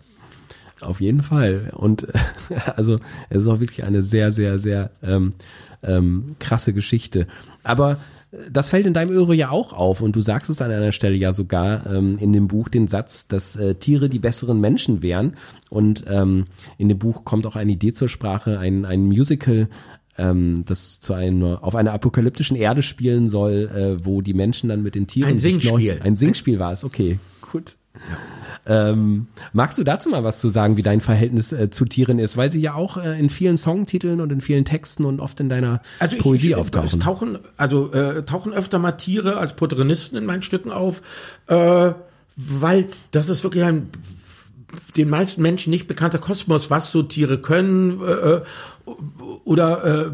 [0.81, 2.07] Auf jeden Fall und
[2.77, 2.99] also
[3.31, 5.31] es ist auch wirklich eine sehr sehr sehr ähm,
[5.83, 7.27] ähm, krasse Geschichte.
[7.63, 7.99] Aber
[8.51, 11.17] das fällt in deinem Öre ja auch auf und du sagst es an einer Stelle
[11.17, 15.37] ja sogar ähm, in dem Buch den Satz, dass äh, Tiere die besseren Menschen wären
[15.71, 16.45] und ähm,
[16.77, 19.69] in dem Buch kommt auch eine Idee zur Sprache, ein, ein Musical,
[20.19, 24.83] ähm, das zu einer auf einer apokalyptischen Erde spielen soll, äh, wo die Menschen dann
[24.83, 27.19] mit den Tieren ein Singspiel, noch, ein Singspiel war es, okay,
[27.51, 27.77] gut.
[27.95, 28.38] Ja.
[28.69, 32.37] Ähm, magst du dazu mal was zu sagen, wie dein Verhältnis äh, zu Tieren ist?
[32.37, 35.49] Weil sie ja auch äh, in vielen Songtiteln und in vielen Texten und oft in
[35.49, 37.01] deiner also ich, Poesie ich, auftauchen.
[37.01, 41.01] Tauchen, also äh, tauchen öfter mal Tiere als Protagonisten in meinen Stücken auf,
[41.47, 41.93] äh,
[42.37, 43.89] weil das ist wirklich ein
[44.99, 48.43] den meisten Menschen nicht bekannter Kosmos, was so Tiere können äh, äh
[49.45, 50.13] oder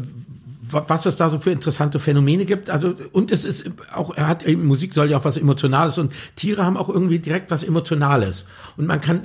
[0.71, 2.69] was es da so für interessante Phänomene gibt.
[2.69, 6.65] Also und es ist auch, er hat Musik soll ja auch was Emotionales und Tiere
[6.65, 8.45] haben auch irgendwie direkt was Emotionales
[8.77, 9.23] und man kann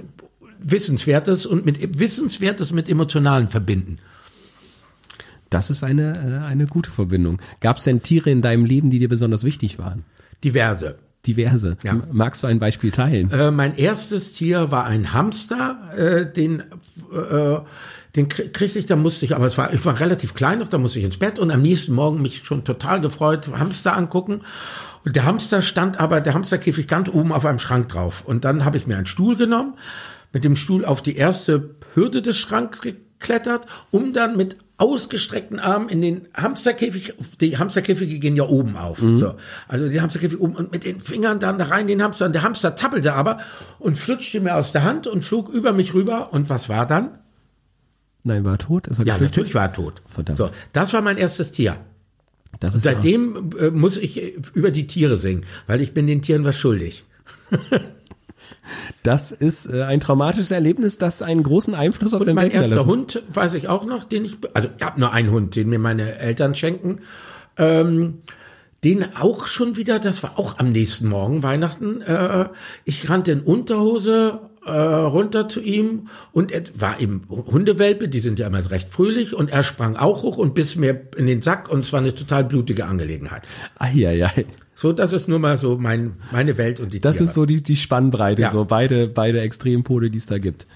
[0.58, 3.98] Wissenswertes und mit Wissenswertes mit Emotionalen verbinden.
[5.48, 7.40] Das ist eine äh, eine gute Verbindung.
[7.60, 10.04] Gab es denn Tiere in deinem Leben, die dir besonders wichtig waren?
[10.44, 10.96] Diverse.
[11.26, 11.76] Diverse.
[11.82, 12.00] Ja.
[12.12, 13.30] Magst du ein Beispiel teilen?
[13.30, 16.60] Äh, mein erstes Tier war ein Hamster, äh, den
[17.12, 17.58] äh,
[18.16, 20.78] den kriegte ich, da musste ich, aber es war, ich war relativ klein noch, da
[20.78, 24.42] musste ich ins Bett und am nächsten Morgen mich schon total gefreut, Hamster angucken.
[25.04, 28.22] Und der Hamster stand aber, der Hamsterkäfig ganz oben auf einem Schrank drauf.
[28.24, 29.74] Und dann habe ich mir einen Stuhl genommen,
[30.32, 35.88] mit dem Stuhl auf die erste Hürde des Schranks geklettert, um dann mit ausgestreckten Armen
[35.88, 39.02] in den Hamsterkäfig, die Hamsterkäfige gehen ja oben auf.
[39.02, 39.20] Mhm.
[39.20, 39.34] So.
[39.68, 42.26] Also die Hamsterkäfig oben und mit den Fingern dann da rein den Hamster.
[42.26, 43.40] Und der Hamster zappelte aber
[43.78, 46.32] und flutschte mir aus der Hand und flog über mich rüber.
[46.32, 47.18] Und was war dann?
[48.22, 48.86] Nein, war er tot?
[48.86, 49.22] Er ja, geflüchtet?
[49.22, 50.02] natürlich war er tot.
[50.06, 50.38] Verdammt.
[50.38, 51.76] So, das war mein erstes Tier.
[52.58, 56.44] Das ist Seitdem äh, muss ich über die Tiere singen, weil ich bin den Tieren
[56.44, 57.04] was schuldig.
[59.02, 62.54] Das ist äh, ein traumatisches Erlebnis, das einen großen Einfluss auf Und den mein Welt
[62.54, 62.90] erster hinterlassen.
[62.90, 65.78] Hund, weiß ich auch noch, den ich, also ich habe nur einen Hund, den mir
[65.78, 67.00] meine Eltern schenken.
[67.56, 68.18] Ähm,
[68.84, 72.00] den auch schon wieder, das war auch am nächsten Morgen, Weihnachten.
[72.02, 72.48] Äh,
[72.84, 78.38] ich rannte in Unterhose äh, runter zu ihm und er war eben Hundewelpe, die sind
[78.38, 81.68] ja immer recht fröhlich und er sprang auch hoch und biss mir in den Sack
[81.70, 83.42] und es war eine total blutige Angelegenheit.
[83.78, 84.44] Eieiei.
[84.74, 87.24] So, das ist nur mal so mein, meine Welt und die Das Tiere.
[87.28, 88.50] ist so die, die Spannbreite, Ja.
[88.50, 90.66] so beide, beide Extrempole, die es da gibt.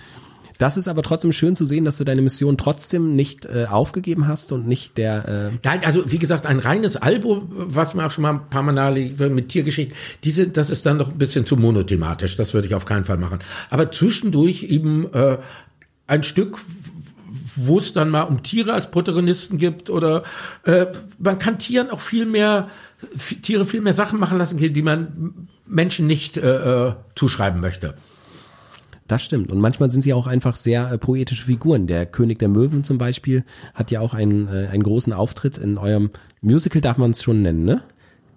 [0.64, 4.26] Das ist aber trotzdem schön zu sehen, dass du deine Mission trotzdem nicht äh, aufgegeben
[4.26, 8.10] hast und nicht der äh, Nein, also wie gesagt, ein reines Album, was wir auch
[8.10, 8.94] schon mal ein paar Mal
[9.28, 9.94] mit Tiergeschichten,
[10.24, 12.38] diese, das ist dann noch ein bisschen zu monothematisch.
[12.38, 13.40] Das würde ich auf keinen Fall machen.
[13.68, 15.36] Aber zwischendurch eben äh,
[16.06, 16.56] ein Stück,
[17.56, 20.22] wo es dann mal um Tiere als Protagonisten gibt oder
[20.62, 20.86] äh,
[21.18, 22.70] man kann Tieren auch viel mehr,
[23.42, 27.98] Tiere viel mehr Sachen machen lassen, die man Menschen nicht äh, äh, zuschreiben möchte.
[29.07, 29.52] Das stimmt.
[29.52, 31.86] Und manchmal sind sie auch einfach sehr äh, poetische Figuren.
[31.86, 33.44] Der König der Möwen zum Beispiel
[33.74, 37.42] hat ja auch einen, äh, einen großen Auftritt in eurem Musical, darf man es schon
[37.42, 37.82] nennen, ne?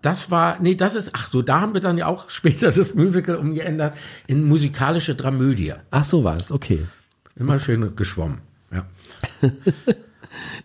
[0.02, 2.96] Das war, nee, das ist, ach so, da haben wir dann ja auch später das
[2.96, 3.96] Musical umgeändert
[4.28, 5.74] in musikalische Dramödie.
[5.90, 6.86] Ach so war es, okay.
[7.36, 8.40] Immer schön geschwommen.
[8.72, 8.86] Ja.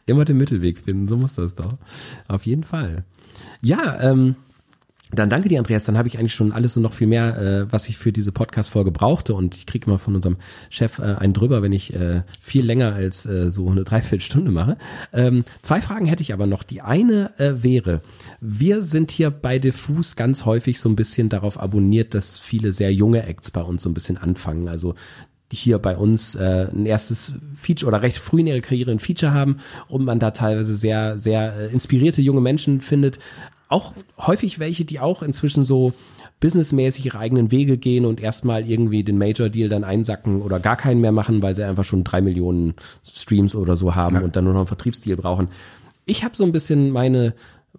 [0.06, 1.78] Immer den Mittelweg finden, so muss das doch.
[2.26, 3.04] Auf jeden Fall.
[3.60, 4.34] Ja, ähm,
[5.12, 5.84] dann danke dir, Andreas.
[5.84, 8.32] Dann habe ich eigentlich schon alles und noch viel mehr, äh, was ich für diese
[8.32, 9.34] Podcast-Folge brauchte.
[9.34, 10.36] Und ich kriege immer von unserem
[10.70, 14.76] Chef äh, einen drüber, wenn ich äh, viel länger als äh, so eine Dreiviertelstunde mache.
[15.12, 16.62] Ähm, zwei Fragen hätte ich aber noch.
[16.62, 18.00] Die eine äh, wäre,
[18.40, 22.92] wir sind hier bei Diffus ganz häufig so ein bisschen darauf abonniert, dass viele sehr
[22.92, 24.68] junge Acts bei uns so ein bisschen anfangen.
[24.68, 24.94] Also
[25.52, 29.34] hier bei uns äh, ein erstes Feature oder recht früh in ihrer Karriere ein Feature
[29.34, 29.58] haben
[29.88, 33.18] und man da teilweise sehr, sehr äh, inspirierte junge Menschen findet.
[33.72, 35.94] Auch häufig welche, die auch inzwischen so
[36.40, 41.00] businessmäßig ihre eigenen Wege gehen und erstmal irgendwie den Major-Deal dann einsacken oder gar keinen
[41.00, 44.52] mehr machen, weil sie einfach schon drei Millionen Streams oder so haben und dann nur
[44.52, 45.48] noch einen Vertriebsdeal brauchen.
[46.04, 47.34] Ich habe so ein bisschen meine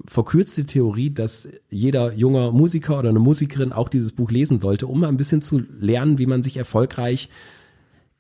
[0.08, 5.02] verkürzte Theorie, dass jeder junger Musiker oder eine Musikerin auch dieses Buch lesen sollte, um
[5.02, 7.30] mal ein bisschen zu lernen, wie man sich erfolgreich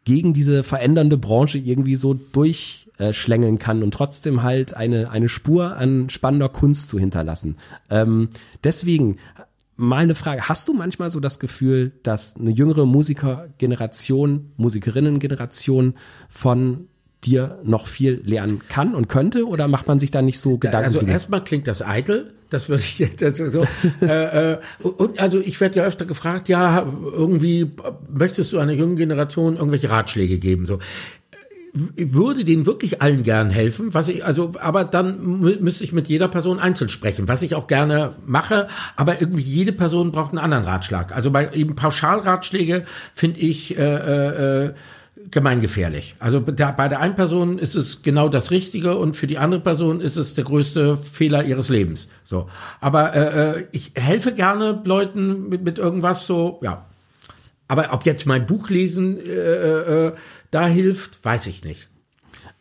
[0.03, 2.13] gegen diese verändernde Branche irgendwie so
[2.97, 7.57] durchschlängeln kann und trotzdem halt eine, eine Spur an spannender Kunst zu hinterlassen.
[7.89, 8.29] Ähm,
[8.63, 9.17] deswegen
[9.75, 10.47] mal eine Frage.
[10.47, 15.95] Hast du manchmal so das Gefühl, dass eine jüngere Musikergeneration, Musikerinnengeneration
[16.29, 16.87] von
[17.25, 20.85] dir noch viel lernen kann und könnte oder macht man sich da nicht so Gedanken
[20.85, 23.65] Also erstmal klingt das eitel, das würde ich jetzt das so.
[24.01, 27.71] äh, äh, und also ich werde ja öfter gefragt, ja, irgendwie
[28.11, 30.65] möchtest du einer jungen Generation irgendwelche Ratschläge geben?
[30.65, 30.79] So
[31.73, 36.07] würde denen wirklich allen gern helfen, was ich, also, aber dann mü müsste ich mit
[36.07, 40.37] jeder Person einzeln sprechen, was ich auch gerne mache, aber irgendwie jede Person braucht einen
[40.37, 41.15] anderen Ratschlag.
[41.15, 44.73] Also bei eben Pauschalratschläge finde ich äh, äh,
[45.31, 46.15] gemeingefährlich.
[46.19, 49.61] Also da, bei der einen Person ist es genau das Richtige und für die andere
[49.61, 52.07] Person ist es der größte Fehler ihres Lebens.
[52.23, 52.49] So,
[52.81, 56.85] aber äh, äh, ich helfe gerne Leuten mit, mit irgendwas so, ja.
[57.73, 60.11] Aber ob jetzt mein Buch lesen äh, äh,
[60.51, 61.87] da hilft, weiß ich nicht.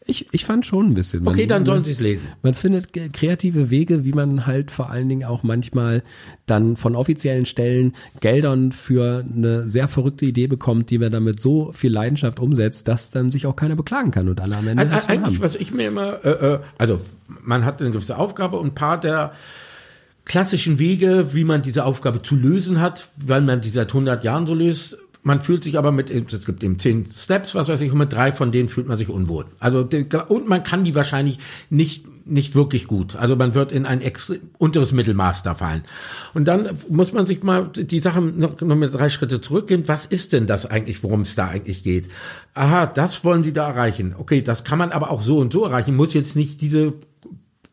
[0.05, 1.23] Ich, ich fand schon ein bisschen.
[1.23, 2.27] Man- Okay, dann sollen sie es lesen.
[2.43, 6.03] Man findet kreative Wege, wie man halt vor allen Dingen auch manchmal
[6.47, 11.41] dann von offiziellen Stellen Geldern für eine sehr verrückte Idee bekommt, die man dann mit
[11.41, 14.83] so viel Leidenschaft umsetzt, dass dann sich auch keiner beklagen kann und alle am Ende
[14.83, 15.43] Also, was eigentlich, haben.
[15.45, 17.01] was ich mir immer, äh, äh, also
[17.45, 19.33] man hat eine gewisse Aufgabe und ein paar der
[20.25, 24.47] klassischen Wege, wie man diese Aufgabe zu lösen hat, weil man die seit 100 Jahren
[24.47, 24.97] so löst.
[25.25, 28.13] Man fühlt sich aber mit, es gibt eben zehn Steps, was weiß ich, und mit
[28.13, 29.47] drei von denen fühlt man sich unwohl.
[29.61, 29.89] Also,
[30.29, 31.39] und man kann die wahrscheinlich
[31.71, 33.15] nicht, nicht wirklich gut.
[33.15, 35.85] Also man wird in ein extre unteres Mittelmaß da fallen.
[36.35, 39.85] Und dann muss man sich mal die Sachen noch, noch mit drei Schritte zurückgehen.
[39.87, 42.09] Was ist denn das eigentlich, worum es da eigentlich geht?
[42.55, 44.17] Aha, das wollen Sie da erreichen.
[44.19, 45.95] Okay, das kann man aber auch so und so erreichen.
[45.95, 46.95] Muss jetzt nicht diese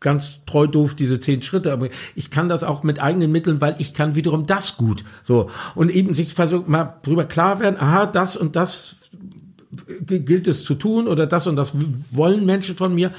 [0.00, 3.76] ganz treu doof diese zehn Schritte, aber ich kann das auch mit eigenen Mitteln, weil
[3.78, 5.04] ich kann wiederum das gut.
[5.22, 7.76] So und eben sich versucht mal drüber klar werden.
[7.78, 8.96] Aha, das und das
[10.06, 11.74] gilt es zu tun oder das und das
[12.10, 13.12] wollen Menschen von mir.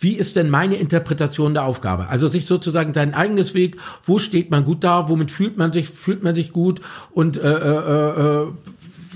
[0.00, 2.08] Wie ist denn meine Interpretation der Aufgabe?
[2.08, 5.88] Also sich sozusagen sein eigenes Weg, wo steht man gut da, womit fühlt man sich,
[5.90, 6.80] fühlt man sich gut
[7.10, 8.46] und äh, äh, äh,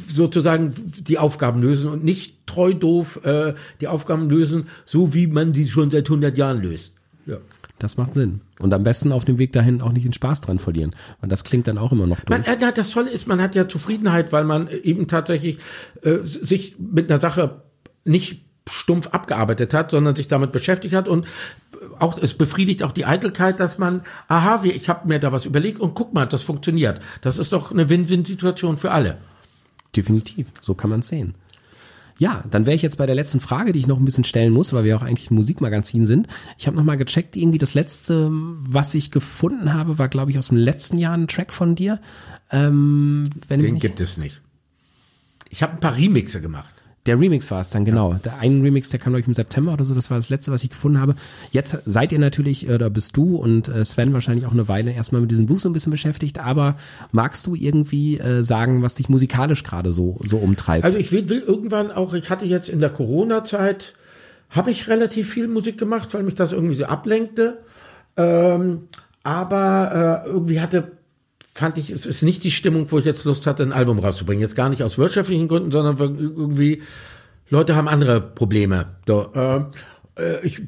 [0.08, 0.74] sozusagen
[1.06, 5.68] die Aufgaben lösen und nicht treu doof äh, die Aufgaben lösen, so wie man sie
[5.68, 6.92] schon seit 100 Jahren löst.
[7.26, 7.36] Ja.
[7.78, 8.40] Das macht Sinn.
[8.60, 10.94] Und am besten auf dem Weg dahin auch nicht den Spaß dran verlieren.
[11.20, 12.46] Und das klingt dann auch immer noch durch.
[12.46, 15.58] Man, das Tolle ist, man hat ja Zufriedenheit, weil man eben tatsächlich
[16.02, 17.62] äh, sich mit einer Sache
[18.04, 21.26] nicht stumpf abgearbeitet hat, sondern sich damit beschäftigt hat und
[21.98, 25.80] auch es befriedigt auch die Eitelkeit, dass man, aha, ich habe mir da was überlegt
[25.80, 27.00] und guck mal, das funktioniert.
[27.22, 29.18] Das ist doch eine Win-Win-Situation für alle.
[29.96, 31.34] Definitiv, so kann man es sehen.
[32.18, 34.52] Ja, dann wäre ich jetzt bei der letzten Frage, die ich noch ein bisschen stellen
[34.52, 36.28] muss, weil wir auch eigentlich ein Musikmagazin sind.
[36.58, 40.38] Ich habe noch mal gecheckt, irgendwie das letzte, was ich gefunden habe, war glaube ich
[40.38, 42.00] aus dem letzten Jahr ein Track von dir.
[42.50, 44.40] Ähm, Den gibt es nicht.
[45.48, 46.81] Ich habe ein paar Remixe gemacht.
[47.06, 48.12] Der Remix war es dann, genau.
[48.12, 48.20] Ja.
[48.24, 50.52] Der einen Remix, der kam, glaube ich, im September oder so, das war das letzte,
[50.52, 51.16] was ich gefunden habe.
[51.50, 55.20] Jetzt seid ihr natürlich, oder bist du und äh, Sven wahrscheinlich auch eine Weile erstmal
[55.20, 56.76] mit diesem Buch so ein bisschen beschäftigt, aber
[57.10, 60.84] magst du irgendwie äh, sagen, was dich musikalisch gerade so, so umtreibt?
[60.84, 63.94] Also ich will, will irgendwann auch, ich hatte jetzt in der Corona-Zeit,
[64.50, 67.58] habe ich relativ viel Musik gemacht, weil mich das irgendwie so ablenkte.
[68.16, 68.88] Ähm,
[69.24, 70.92] aber äh, irgendwie hatte
[71.54, 74.40] fand ich, es ist nicht die Stimmung, wo ich jetzt Lust hatte, ein Album rauszubringen.
[74.40, 76.82] Jetzt gar nicht aus wirtschaftlichen Gründen, sondern irgendwie,
[77.50, 78.86] Leute haben andere Probleme.
[79.06, 79.60] So, äh,
[80.18, 80.62] äh, ich,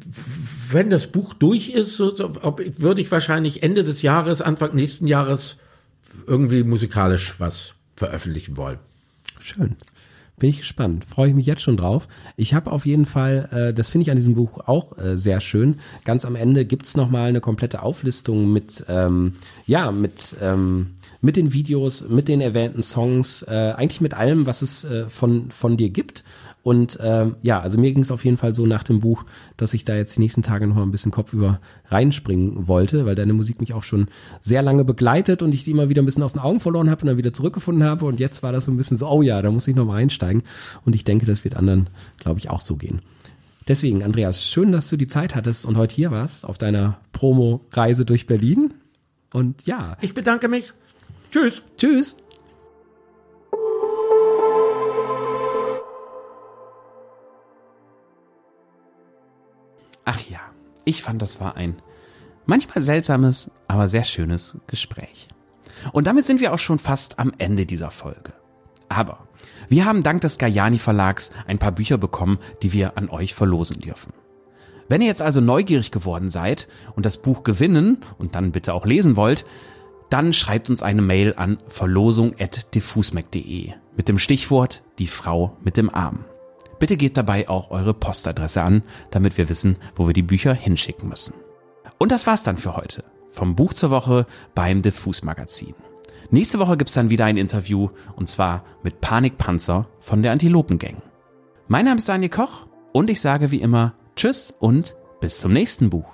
[0.71, 4.75] wenn das Buch durch ist, so, so, ob, würde ich wahrscheinlich Ende des Jahres, Anfang
[4.75, 5.57] nächsten Jahres
[6.27, 8.79] irgendwie musikalisch was veröffentlichen wollen.
[9.41, 9.77] Schön.
[10.39, 11.05] Bin ich gespannt.
[11.05, 12.09] Freue ich mich jetzt schon drauf.
[12.37, 15.41] Ich habe auf jeden Fall, äh, das finde ich an diesem Buch auch äh, sehr
[15.41, 15.77] schön.
[16.05, 19.35] Ganz am Ende gibt's noch mal eine komplette Auflistung mit, ähm,
[19.67, 24.61] ja, mit ähm, mit den Videos, mit den erwähnten Songs, äh, eigentlich mit allem, was
[24.61, 26.23] es äh, von von dir gibt.
[26.65, 29.27] Und ähm, ja, also mir ging es auf jeden Fall so nach dem Buch,
[29.59, 33.15] dass ich da jetzt die nächsten Tage noch mal ein bisschen kopfüber reinspringen wollte, weil
[33.15, 34.09] deine Musik mich auch schon
[34.41, 37.03] sehr lange begleitet und ich die immer wieder ein bisschen aus den Augen verloren habe
[37.03, 38.07] und dann wieder zurückgefunden habe.
[38.07, 39.97] Und jetzt war das so ein bisschen so, oh ja, da muss ich noch mal
[39.97, 40.43] einsteigen.
[40.87, 43.03] Und ich denke, das wird anderen, glaube ich, auch so gehen.
[43.69, 48.07] Deswegen, Andreas, schön, dass du die Zeit hattest und heute hier warst auf deiner Promo-Reise
[48.07, 48.73] durch Berlin.
[49.35, 49.99] Und ja.
[50.01, 50.73] Ich bedanke mich.
[51.31, 51.63] Tschüss.
[51.77, 52.17] Tschüss.
[60.05, 60.41] Ach ja,
[60.85, 61.77] ich fand, das war ein
[62.47, 65.29] manchmal seltsames, aber sehr schönes Gespräch.
[65.93, 68.33] Und damit sind wir auch schon fast am Ende dieser Folge.
[68.89, 69.27] Aber
[69.69, 73.81] wir haben dank des Gajani Verlags ein paar Bücher bekommen, die wir an euch verlosen
[73.81, 74.13] dürfen.
[74.89, 78.85] Wenn ihr jetzt also neugierig geworden seid und das Buch gewinnen und dann bitte auch
[78.85, 79.47] lesen wollt,
[80.11, 86.25] dann schreibt uns eine Mail an verlosung.diffusmac.de mit dem Stichwort Die Frau mit dem Arm.
[86.79, 91.09] Bitte gebt dabei auch eure Postadresse an, damit wir wissen, wo wir die Bücher hinschicken
[91.09, 91.35] müssen.
[91.99, 93.05] Und das war's dann für heute.
[93.31, 95.75] Vom Buch zur Woche beim Diffus Magazin.
[96.31, 101.03] Nächste Woche gibt's dann wieder ein Interview und zwar mit Panikpanzer von der Antilopengang.
[101.69, 105.91] Mein Name ist Daniel Koch und ich sage wie immer Tschüss und bis zum nächsten
[105.91, 106.14] Buch.